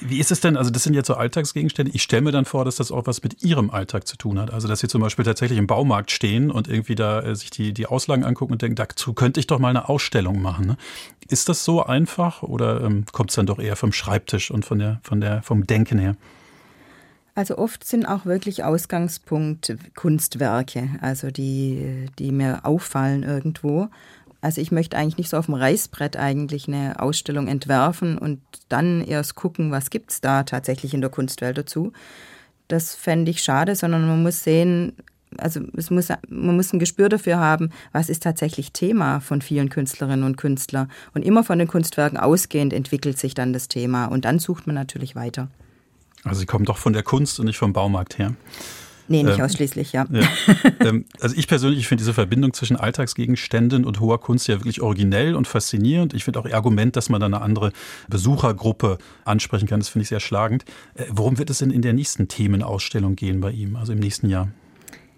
Wie 0.00 0.18
ist 0.18 0.30
es 0.30 0.40
denn, 0.40 0.56
also 0.56 0.70
das 0.70 0.84
sind 0.84 0.94
jetzt 0.94 1.08
so 1.08 1.14
Alltagsgegenstände, 1.14 1.92
ich 1.94 2.02
stelle 2.02 2.22
mir 2.22 2.32
dann 2.32 2.46
vor, 2.46 2.64
dass 2.64 2.76
das 2.76 2.90
auch 2.90 3.06
was 3.06 3.22
mit 3.22 3.42
Ihrem 3.42 3.70
Alltag 3.70 4.06
zu 4.06 4.16
tun 4.16 4.38
hat. 4.38 4.50
Also 4.52 4.68
dass 4.68 4.80
Sie 4.80 4.88
zum 4.88 5.02
Beispiel 5.02 5.24
tatsächlich 5.24 5.58
im 5.58 5.66
Baumarkt 5.66 6.10
stehen 6.10 6.50
und 6.50 6.66
irgendwie 6.66 6.94
da 6.94 7.20
äh, 7.20 7.36
sich 7.36 7.50
die, 7.50 7.74
die 7.74 7.86
Auslagen 7.86 8.24
angucken 8.24 8.54
und 8.54 8.62
denken, 8.62 8.76
dazu 8.76 9.12
könnte 9.12 9.38
ich 9.40 9.46
doch 9.46 9.58
mal 9.58 9.68
eine 9.68 9.88
Ausstellung 9.88 10.40
machen. 10.40 10.66
Ne? 10.66 10.76
Ist 11.28 11.50
das 11.50 11.64
so 11.64 11.84
einfach 11.84 12.42
oder 12.42 12.82
ähm, 12.82 13.04
kommt 13.12 13.30
es 13.30 13.36
dann 13.36 13.46
doch 13.46 13.58
eher 13.58 13.76
vom 13.76 13.92
Schreibtisch 13.92 14.50
und 14.50 14.64
von 14.64 14.78
der, 14.78 15.00
von 15.02 15.20
der, 15.20 15.42
vom 15.42 15.66
Denken 15.66 15.98
her? 15.98 16.16
Also 17.34 17.58
oft 17.58 17.84
sind 17.84 18.06
auch 18.06 18.24
wirklich 18.24 18.64
Ausgangspunkt 18.64 19.76
Kunstwerke, 19.94 20.88
also 21.02 21.30
die, 21.30 22.06
die 22.18 22.32
mir 22.32 22.64
auffallen 22.64 23.24
irgendwo. 23.24 23.88
Also 24.40 24.60
ich 24.60 24.70
möchte 24.70 24.96
eigentlich 24.96 25.18
nicht 25.18 25.30
so 25.30 25.36
auf 25.36 25.46
dem 25.46 25.54
Reißbrett 25.54 26.16
eigentlich 26.16 26.68
eine 26.68 27.00
Ausstellung 27.00 27.48
entwerfen 27.48 28.18
und 28.18 28.40
dann 28.68 29.02
erst 29.02 29.34
gucken, 29.34 29.70
was 29.70 29.90
gibt 29.90 30.12
es 30.12 30.20
da 30.20 30.42
tatsächlich 30.42 30.94
in 30.94 31.00
der 31.00 31.10
Kunstwelt 31.10 31.58
dazu. 31.58 31.92
Das 32.68 32.94
fände 32.94 33.30
ich 33.30 33.42
schade, 33.42 33.76
sondern 33.76 34.06
man 34.06 34.22
muss 34.22 34.42
sehen, 34.44 34.94
also 35.38 35.60
es 35.76 35.90
muss, 35.90 36.08
man 36.28 36.56
muss 36.56 36.72
ein 36.72 36.78
Gespür 36.78 37.08
dafür 37.08 37.38
haben, 37.38 37.70
was 37.92 38.08
ist 38.08 38.22
tatsächlich 38.22 38.72
Thema 38.72 39.20
von 39.20 39.42
vielen 39.42 39.68
Künstlerinnen 39.68 40.24
und 40.24 40.36
Künstlern. 40.36 40.90
Und 41.14 41.24
immer 41.24 41.44
von 41.44 41.58
den 41.58 41.68
Kunstwerken 41.68 42.18
ausgehend 42.18 42.72
entwickelt 42.72 43.18
sich 43.18 43.34
dann 43.34 43.52
das 43.52 43.68
Thema 43.68 44.06
und 44.06 44.24
dann 44.24 44.38
sucht 44.38 44.66
man 44.66 44.74
natürlich 44.74 45.16
weiter. 45.16 45.48
Also 46.24 46.40
Sie 46.40 46.46
kommen 46.46 46.64
doch 46.64 46.78
von 46.78 46.92
der 46.92 47.02
Kunst 47.02 47.38
und 47.38 47.46
nicht 47.46 47.58
vom 47.58 47.72
Baumarkt 47.72 48.18
her. 48.18 48.34
Nee, 49.08 49.22
nicht 49.22 49.38
ähm, 49.38 49.44
ausschließlich, 49.44 49.92
ja. 49.92 50.06
ja. 50.10 50.28
Ähm, 50.80 51.04
also 51.20 51.34
ich 51.36 51.48
persönlich 51.48 51.88
finde 51.88 52.02
diese 52.02 52.12
Verbindung 52.12 52.52
zwischen 52.52 52.76
Alltagsgegenständen 52.76 53.84
und 53.84 54.00
hoher 54.00 54.20
Kunst 54.20 54.48
ja 54.48 54.56
wirklich 54.56 54.82
originell 54.82 55.34
und 55.34 55.46
faszinierend. 55.46 56.12
Ich 56.14 56.24
finde 56.24 56.40
auch 56.40 56.46
Ihr 56.46 56.54
Argument, 56.54 56.96
dass 56.96 57.08
man 57.08 57.20
da 57.20 57.26
eine 57.26 57.40
andere 57.40 57.72
Besuchergruppe 58.08 58.98
ansprechen 59.24 59.66
kann, 59.66 59.80
das 59.80 59.88
finde 59.88 60.02
ich 60.02 60.08
sehr 60.08 60.20
schlagend. 60.20 60.64
Äh, 60.94 61.04
worum 61.10 61.38
wird 61.38 61.50
es 61.50 61.58
denn 61.58 61.70
in 61.70 61.82
der 61.82 61.92
nächsten 61.92 62.28
Themenausstellung 62.28 63.16
gehen 63.16 63.40
bei 63.40 63.52
ihm, 63.52 63.76
also 63.76 63.92
im 63.92 63.98
nächsten 63.98 64.28
Jahr? 64.28 64.48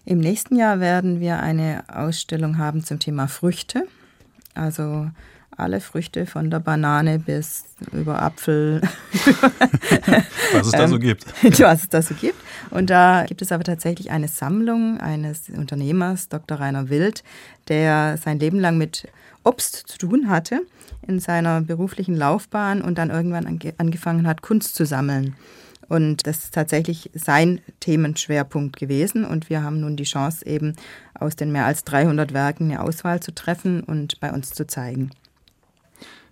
Im 0.05 0.21
nächsten 0.21 0.57
Jahr 0.57 0.81
werden 0.81 1.21
wir 1.21 1.41
eine 1.41 1.85
Ausstellung 1.89 2.57
haben 2.57 2.83
zum 2.83 2.99
Thema 2.99 3.27
Früchte. 3.29 3.87
Also 4.55 5.11
alle 5.59 5.81
Früchte 5.81 6.27
von 6.27 6.51
der 6.51 6.61
Banane 6.61 7.19
bis 7.19 7.65
über 7.93 8.23
Apfel. 8.23 8.81
was 10.53 10.67
es 10.67 10.73
da 10.73 10.89
so 10.89 10.97
ähm, 10.97 11.01
gibt. 11.01 11.27
was 11.61 11.83
es 11.83 11.89
da 11.89 12.03
so 12.03 12.15
gibt. 12.15 12.37
Und 12.71 12.91
da 12.91 13.25
gibt 13.27 13.43
es 13.43 13.53
aber 13.53 13.65
tatsächlich 13.65 14.11
eine 14.11 14.29
Sammlung 14.29 15.01
eines 15.01 15.49
Unternehmers, 15.49 16.29
Dr. 16.29 16.61
Rainer 16.61 16.91
Wild, 16.91 17.25
der 17.69 18.17
sein 18.19 18.39
Leben 18.39 18.61
lang 18.61 18.79
mit 18.79 19.09
Obst 19.45 19.85
zu 19.87 19.99
tun 19.99 20.29
hatte 20.29 20.61
in 21.07 21.21
seiner 21.21 21.63
beruflichen 21.63 22.17
Laufbahn 22.17 22.83
und 22.83 22.99
dann 22.99 23.11
irgendwann 23.11 23.47
angefangen 23.79 24.27
hat, 24.27 24.43
Kunst 24.43 24.75
zu 24.75 24.85
sammeln. 24.85 25.35
Und 25.89 26.27
das 26.27 26.45
ist 26.45 26.55
tatsächlich 26.55 27.11
sein 27.15 27.61
Themenschwerpunkt 27.81 28.77
gewesen. 28.77 29.25
Und 29.25 29.49
wir 29.49 29.63
haben 29.63 29.81
nun 29.81 29.97
die 29.97 30.05
Chance, 30.05 30.45
eben 30.47 30.75
aus 31.15 31.35
den 31.35 31.51
mehr 31.51 31.65
als 31.65 31.85
300 31.85 32.35
Werken 32.35 32.71
eine 32.71 32.83
Auswahl 32.83 33.21
zu 33.21 33.35
treffen 33.35 33.83
und 33.83 34.21
bei 34.21 34.31
uns 34.31 34.51
zu 34.51 34.67
zeigen. 34.67 35.11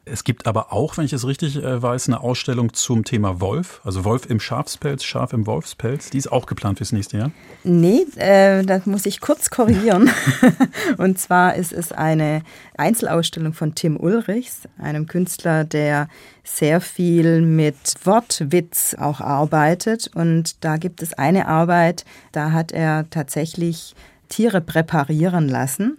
Es 0.08 0.22
gibt 0.22 0.46
aber 0.46 0.72
auch, 0.72 0.96
wenn 0.96 1.04
ich 1.04 1.12
es 1.12 1.26
richtig 1.26 1.56
äh, 1.56 1.82
weiß, 1.82 2.06
eine 2.06 2.20
Ausstellung 2.20 2.72
zum 2.72 3.02
Thema 3.02 3.40
Wolf. 3.40 3.80
Also 3.82 4.04
Wolf 4.04 4.30
im 4.30 4.38
Schafspelz, 4.38 5.02
Schaf 5.02 5.32
im 5.32 5.48
Wolfspelz. 5.48 6.10
Die 6.10 6.18
ist 6.18 6.30
auch 6.30 6.46
geplant 6.46 6.78
fürs 6.78 6.92
nächste 6.92 7.18
Jahr. 7.18 7.32
Nee, 7.64 8.06
äh, 8.14 8.62
das 8.62 8.86
muss 8.86 9.04
ich 9.04 9.20
kurz 9.20 9.50
korrigieren. 9.50 10.08
Und 10.98 11.18
zwar 11.18 11.56
ist 11.56 11.72
es 11.72 11.90
eine 11.90 12.42
Einzelausstellung 12.78 13.52
von 13.52 13.74
Tim 13.74 13.96
Ulrichs, 13.96 14.68
einem 14.78 15.08
Künstler, 15.08 15.64
der 15.64 16.08
sehr 16.44 16.80
viel 16.80 17.40
mit 17.40 17.76
Wortwitz 18.04 18.94
auch 18.94 19.20
arbeitet. 19.20 20.08
Und 20.14 20.64
da 20.64 20.76
gibt 20.76 21.02
es 21.02 21.14
eine 21.14 21.48
Arbeit, 21.48 22.04
da 22.30 22.52
hat 22.52 22.70
er 22.70 23.10
tatsächlich 23.10 23.96
Tiere 24.28 24.60
präparieren 24.60 25.48
lassen 25.48 25.98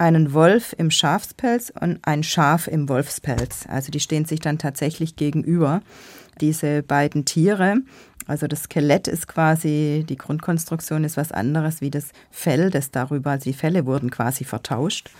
einen 0.00 0.32
Wolf 0.32 0.74
im 0.78 0.90
Schafspelz 0.90 1.70
und 1.78 1.98
ein 2.02 2.22
Schaf 2.22 2.66
im 2.66 2.88
Wolfspelz. 2.88 3.66
Also 3.68 3.90
die 3.90 4.00
stehen 4.00 4.24
sich 4.24 4.40
dann 4.40 4.58
tatsächlich 4.58 5.14
gegenüber, 5.14 5.82
diese 6.40 6.82
beiden 6.82 7.26
Tiere. 7.26 7.76
Also 8.26 8.46
das 8.46 8.62
Skelett 8.62 9.08
ist 9.08 9.28
quasi, 9.28 10.06
die 10.08 10.16
Grundkonstruktion 10.16 11.04
ist 11.04 11.18
was 11.18 11.32
anderes 11.32 11.82
wie 11.82 11.90
das 11.90 12.12
Fell, 12.30 12.70
das 12.70 12.90
darüber, 12.90 13.32
also 13.32 13.44
die 13.44 13.56
Felle 13.56 13.84
wurden 13.84 14.10
quasi 14.10 14.44
vertauscht. 14.44 15.10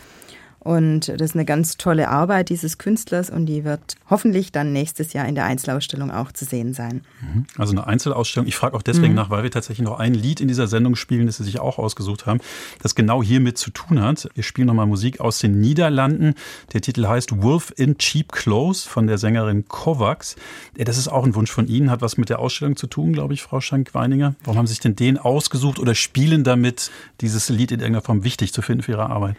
Und 0.62 1.08
das 1.08 1.30
ist 1.30 1.34
eine 1.34 1.46
ganz 1.46 1.78
tolle 1.78 2.08
Arbeit 2.08 2.50
dieses 2.50 2.76
Künstlers 2.76 3.30
und 3.30 3.46
die 3.46 3.64
wird 3.64 3.96
hoffentlich 4.10 4.52
dann 4.52 4.74
nächstes 4.74 5.14
Jahr 5.14 5.26
in 5.26 5.34
der 5.34 5.44
Einzelausstellung 5.44 6.10
auch 6.10 6.32
zu 6.32 6.44
sehen 6.44 6.74
sein. 6.74 7.00
Mhm. 7.22 7.46
Also 7.56 7.72
eine 7.72 7.86
Einzelausstellung. 7.86 8.46
Ich 8.46 8.56
frage 8.56 8.76
auch 8.76 8.82
deswegen 8.82 9.08
mhm. 9.08 9.14
nach, 9.14 9.30
weil 9.30 9.42
wir 9.42 9.50
tatsächlich 9.50 9.86
noch 9.86 9.98
ein 9.98 10.12
Lied 10.12 10.42
in 10.42 10.48
dieser 10.48 10.66
Sendung 10.66 10.96
spielen, 10.96 11.26
das 11.26 11.38
Sie 11.38 11.44
sich 11.44 11.60
auch 11.60 11.78
ausgesucht 11.78 12.26
haben, 12.26 12.40
das 12.82 12.94
genau 12.94 13.22
hiermit 13.22 13.56
zu 13.56 13.70
tun 13.70 14.02
hat. 14.02 14.28
Wir 14.34 14.42
spielen 14.42 14.66
nochmal 14.66 14.86
Musik 14.86 15.20
aus 15.20 15.38
den 15.38 15.60
Niederlanden. 15.60 16.34
Der 16.74 16.82
Titel 16.82 17.06
heißt 17.06 17.40
Wolf 17.40 17.72
in 17.76 17.96
Cheap 17.96 18.30
Clothes 18.30 18.84
von 18.84 19.06
der 19.06 19.16
Sängerin 19.16 19.66
Kovacs. 19.66 20.36
Das 20.76 20.98
ist 20.98 21.08
auch 21.08 21.24
ein 21.24 21.34
Wunsch 21.34 21.50
von 21.50 21.68
Ihnen, 21.68 21.90
hat 21.90 22.02
was 22.02 22.18
mit 22.18 22.28
der 22.28 22.38
Ausstellung 22.38 22.76
zu 22.76 22.86
tun, 22.86 23.14
glaube 23.14 23.32
ich, 23.32 23.42
Frau 23.42 23.62
Schank-Weininger. 23.62 24.34
Warum 24.44 24.58
haben 24.58 24.66
Sie 24.66 24.74
sich 24.74 24.80
denn 24.80 24.94
den 24.94 25.16
ausgesucht 25.16 25.78
oder 25.78 25.94
spielen 25.94 26.44
damit, 26.44 26.90
dieses 27.22 27.48
Lied 27.48 27.72
in 27.72 27.80
irgendeiner 27.80 28.04
Form 28.04 28.24
wichtig 28.24 28.52
zu 28.52 28.60
finden 28.60 28.82
für 28.82 28.92
Ihre 28.92 29.08
Arbeit? 29.08 29.36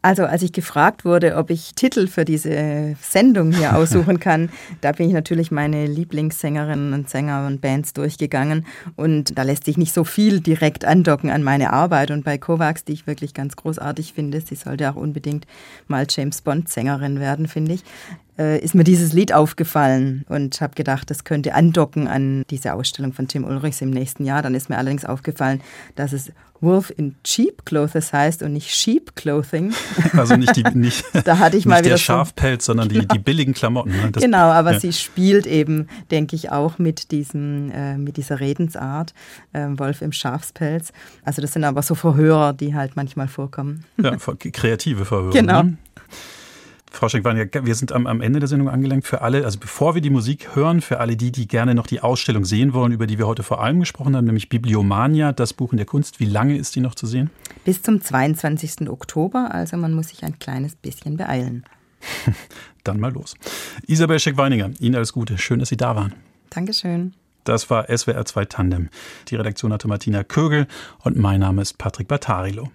Also 0.00 0.24
als 0.24 0.42
ich 0.42 0.52
gefragt 0.52 1.04
wurde, 1.04 1.36
ob 1.36 1.50
ich 1.50 1.74
Titel 1.74 2.06
für 2.06 2.24
diese 2.24 2.96
Sendung 3.00 3.50
hier 3.52 3.76
aussuchen 3.76 4.20
kann, 4.20 4.48
da 4.80 4.92
bin 4.92 5.08
ich 5.08 5.12
natürlich 5.12 5.50
meine 5.50 5.86
Lieblingssängerinnen 5.86 6.92
und 6.92 7.10
Sänger 7.10 7.46
und 7.46 7.60
Bands 7.60 7.94
durchgegangen. 7.94 8.64
Und 8.94 9.36
da 9.36 9.42
lässt 9.42 9.64
sich 9.64 9.76
nicht 9.76 9.92
so 9.92 10.04
viel 10.04 10.40
direkt 10.40 10.84
andocken 10.84 11.30
an 11.30 11.42
meine 11.42 11.72
Arbeit. 11.72 12.12
Und 12.12 12.24
bei 12.24 12.38
Kovacs, 12.38 12.84
die 12.84 12.92
ich 12.92 13.06
wirklich 13.08 13.34
ganz 13.34 13.56
großartig 13.56 14.12
finde, 14.12 14.40
sie 14.40 14.54
sollte 14.54 14.88
auch 14.88 14.96
unbedingt 14.96 15.46
mal 15.88 16.06
James 16.08 16.42
Bond 16.42 16.68
Sängerin 16.68 17.18
werden, 17.18 17.48
finde 17.48 17.74
ich, 17.74 17.82
äh, 18.38 18.58
ist 18.58 18.74
mir 18.74 18.84
dieses 18.84 19.12
Lied 19.12 19.32
aufgefallen 19.32 20.24
und 20.28 20.60
habe 20.60 20.74
gedacht, 20.74 21.10
das 21.10 21.24
könnte 21.24 21.54
andocken 21.54 22.08
an 22.08 22.44
diese 22.50 22.74
Ausstellung 22.74 23.12
von 23.12 23.28
Tim 23.28 23.44
Ulrichs 23.44 23.80
im 23.80 23.90
nächsten 23.90 24.24
Jahr. 24.24 24.42
Dann 24.42 24.54
ist 24.54 24.68
mir 24.68 24.78
allerdings 24.78 25.04
aufgefallen, 25.04 25.60
dass 25.96 26.12
es 26.12 26.32
Wolf 26.60 26.92
in 26.96 27.14
Cheap 27.22 27.64
Clothes 27.64 28.12
heißt 28.12 28.42
und 28.42 28.52
nicht 28.52 28.74
Sheep 28.74 29.14
Clothing. 29.14 29.72
Also 30.14 30.36
nicht 30.36 30.56
die 30.56 30.62
nicht, 30.74 31.04
da 31.24 31.38
hatte 31.38 31.56
ich 31.56 31.66
mal 31.66 31.80
wieder 31.80 31.90
der 31.90 31.96
Schafpelz, 31.98 32.64
so, 32.64 32.70
sondern 32.70 32.88
die, 32.88 32.96
genau. 32.96 33.14
die 33.14 33.18
billigen 33.18 33.54
Klamotten. 33.54 33.90
Ne? 33.90 34.10
Das, 34.10 34.22
genau, 34.22 34.46
aber 34.46 34.72
ja. 34.72 34.80
sie 34.80 34.92
spielt 34.92 35.46
eben, 35.46 35.86
denke 36.10 36.34
ich, 36.34 36.50
auch 36.50 36.78
mit 36.78 37.10
diesem 37.10 37.70
äh, 37.70 37.96
mit 37.96 38.16
dieser 38.16 38.40
Redensart 38.40 39.14
äh, 39.52 39.66
Wolf 39.76 40.02
im 40.02 40.12
Schafspelz. 40.12 40.92
Also 41.24 41.42
das 41.42 41.52
sind 41.52 41.64
aber 41.64 41.82
so 41.82 41.94
Verhörer, 41.94 42.52
die 42.52 42.74
halt 42.74 42.96
manchmal 42.96 43.28
vorkommen. 43.28 43.84
Ja, 44.02 44.16
kreative 44.52 45.04
Verhörer. 45.04 45.32
Genau. 45.32 45.62
Ne? 45.62 45.76
Frau 46.90 47.08
Schenk-Wein, 47.08 47.50
wir 47.62 47.74
sind 47.74 47.92
am, 47.92 48.06
am, 48.06 48.20
Ende 48.20 48.40
der 48.40 48.48
Sendung 48.48 48.68
angelangt. 48.68 49.06
Für 49.06 49.20
alle, 49.20 49.44
also 49.44 49.58
bevor 49.58 49.94
wir 49.94 50.02
die 50.02 50.10
Musik 50.10 50.54
hören, 50.56 50.80
für 50.80 51.00
alle 51.00 51.16
die, 51.16 51.30
die 51.30 51.46
gerne 51.46 51.74
noch 51.74 51.86
die 51.86 52.00
Ausstellung 52.00 52.44
sehen 52.44 52.72
wollen, 52.72 52.92
über 52.92 53.06
die 53.06 53.18
wir 53.18 53.26
heute 53.26 53.42
vor 53.42 53.62
allem 53.62 53.80
gesprochen 53.80 54.16
haben, 54.16 54.24
nämlich 54.24 54.48
Bibliomania, 54.48 55.32
das 55.32 55.52
Buch 55.52 55.72
in 55.72 55.76
der 55.76 55.86
Kunst. 55.86 56.20
Wie 56.20 56.26
lange 56.26 56.56
ist 56.56 56.74
die 56.76 56.80
noch 56.80 56.94
zu 56.94 57.06
sehen? 57.06 57.30
Bis 57.64 57.82
zum 57.82 58.00
22. 58.00 58.88
Oktober, 58.88 59.50
also 59.52 59.76
man 59.76 59.92
muss 59.92 60.08
sich 60.08 60.24
ein 60.24 60.38
kleines 60.38 60.74
bisschen 60.74 61.16
beeilen. 61.16 61.64
Dann 62.84 63.00
mal 63.00 63.12
los. 63.12 63.34
Isabel 63.86 64.18
Scheck-Weininger, 64.18 64.70
Ihnen 64.80 64.96
alles 64.96 65.12
Gute. 65.12 65.38
Schön, 65.38 65.58
dass 65.58 65.68
Sie 65.68 65.76
da 65.76 65.94
waren. 65.94 66.14
Dankeschön. 66.50 67.14
Das 67.44 67.70
war 67.70 67.86
SWR 67.88 68.24
2 68.24 68.44
Tandem. 68.46 68.88
Die 69.28 69.36
Redaktion 69.36 69.72
hatte 69.72 69.88
Martina 69.88 70.22
Kögel 70.22 70.66
und 71.02 71.16
mein 71.16 71.40
Name 71.40 71.62
ist 71.62 71.78
Patrick 71.78 72.08
Battarilo. 72.08 72.70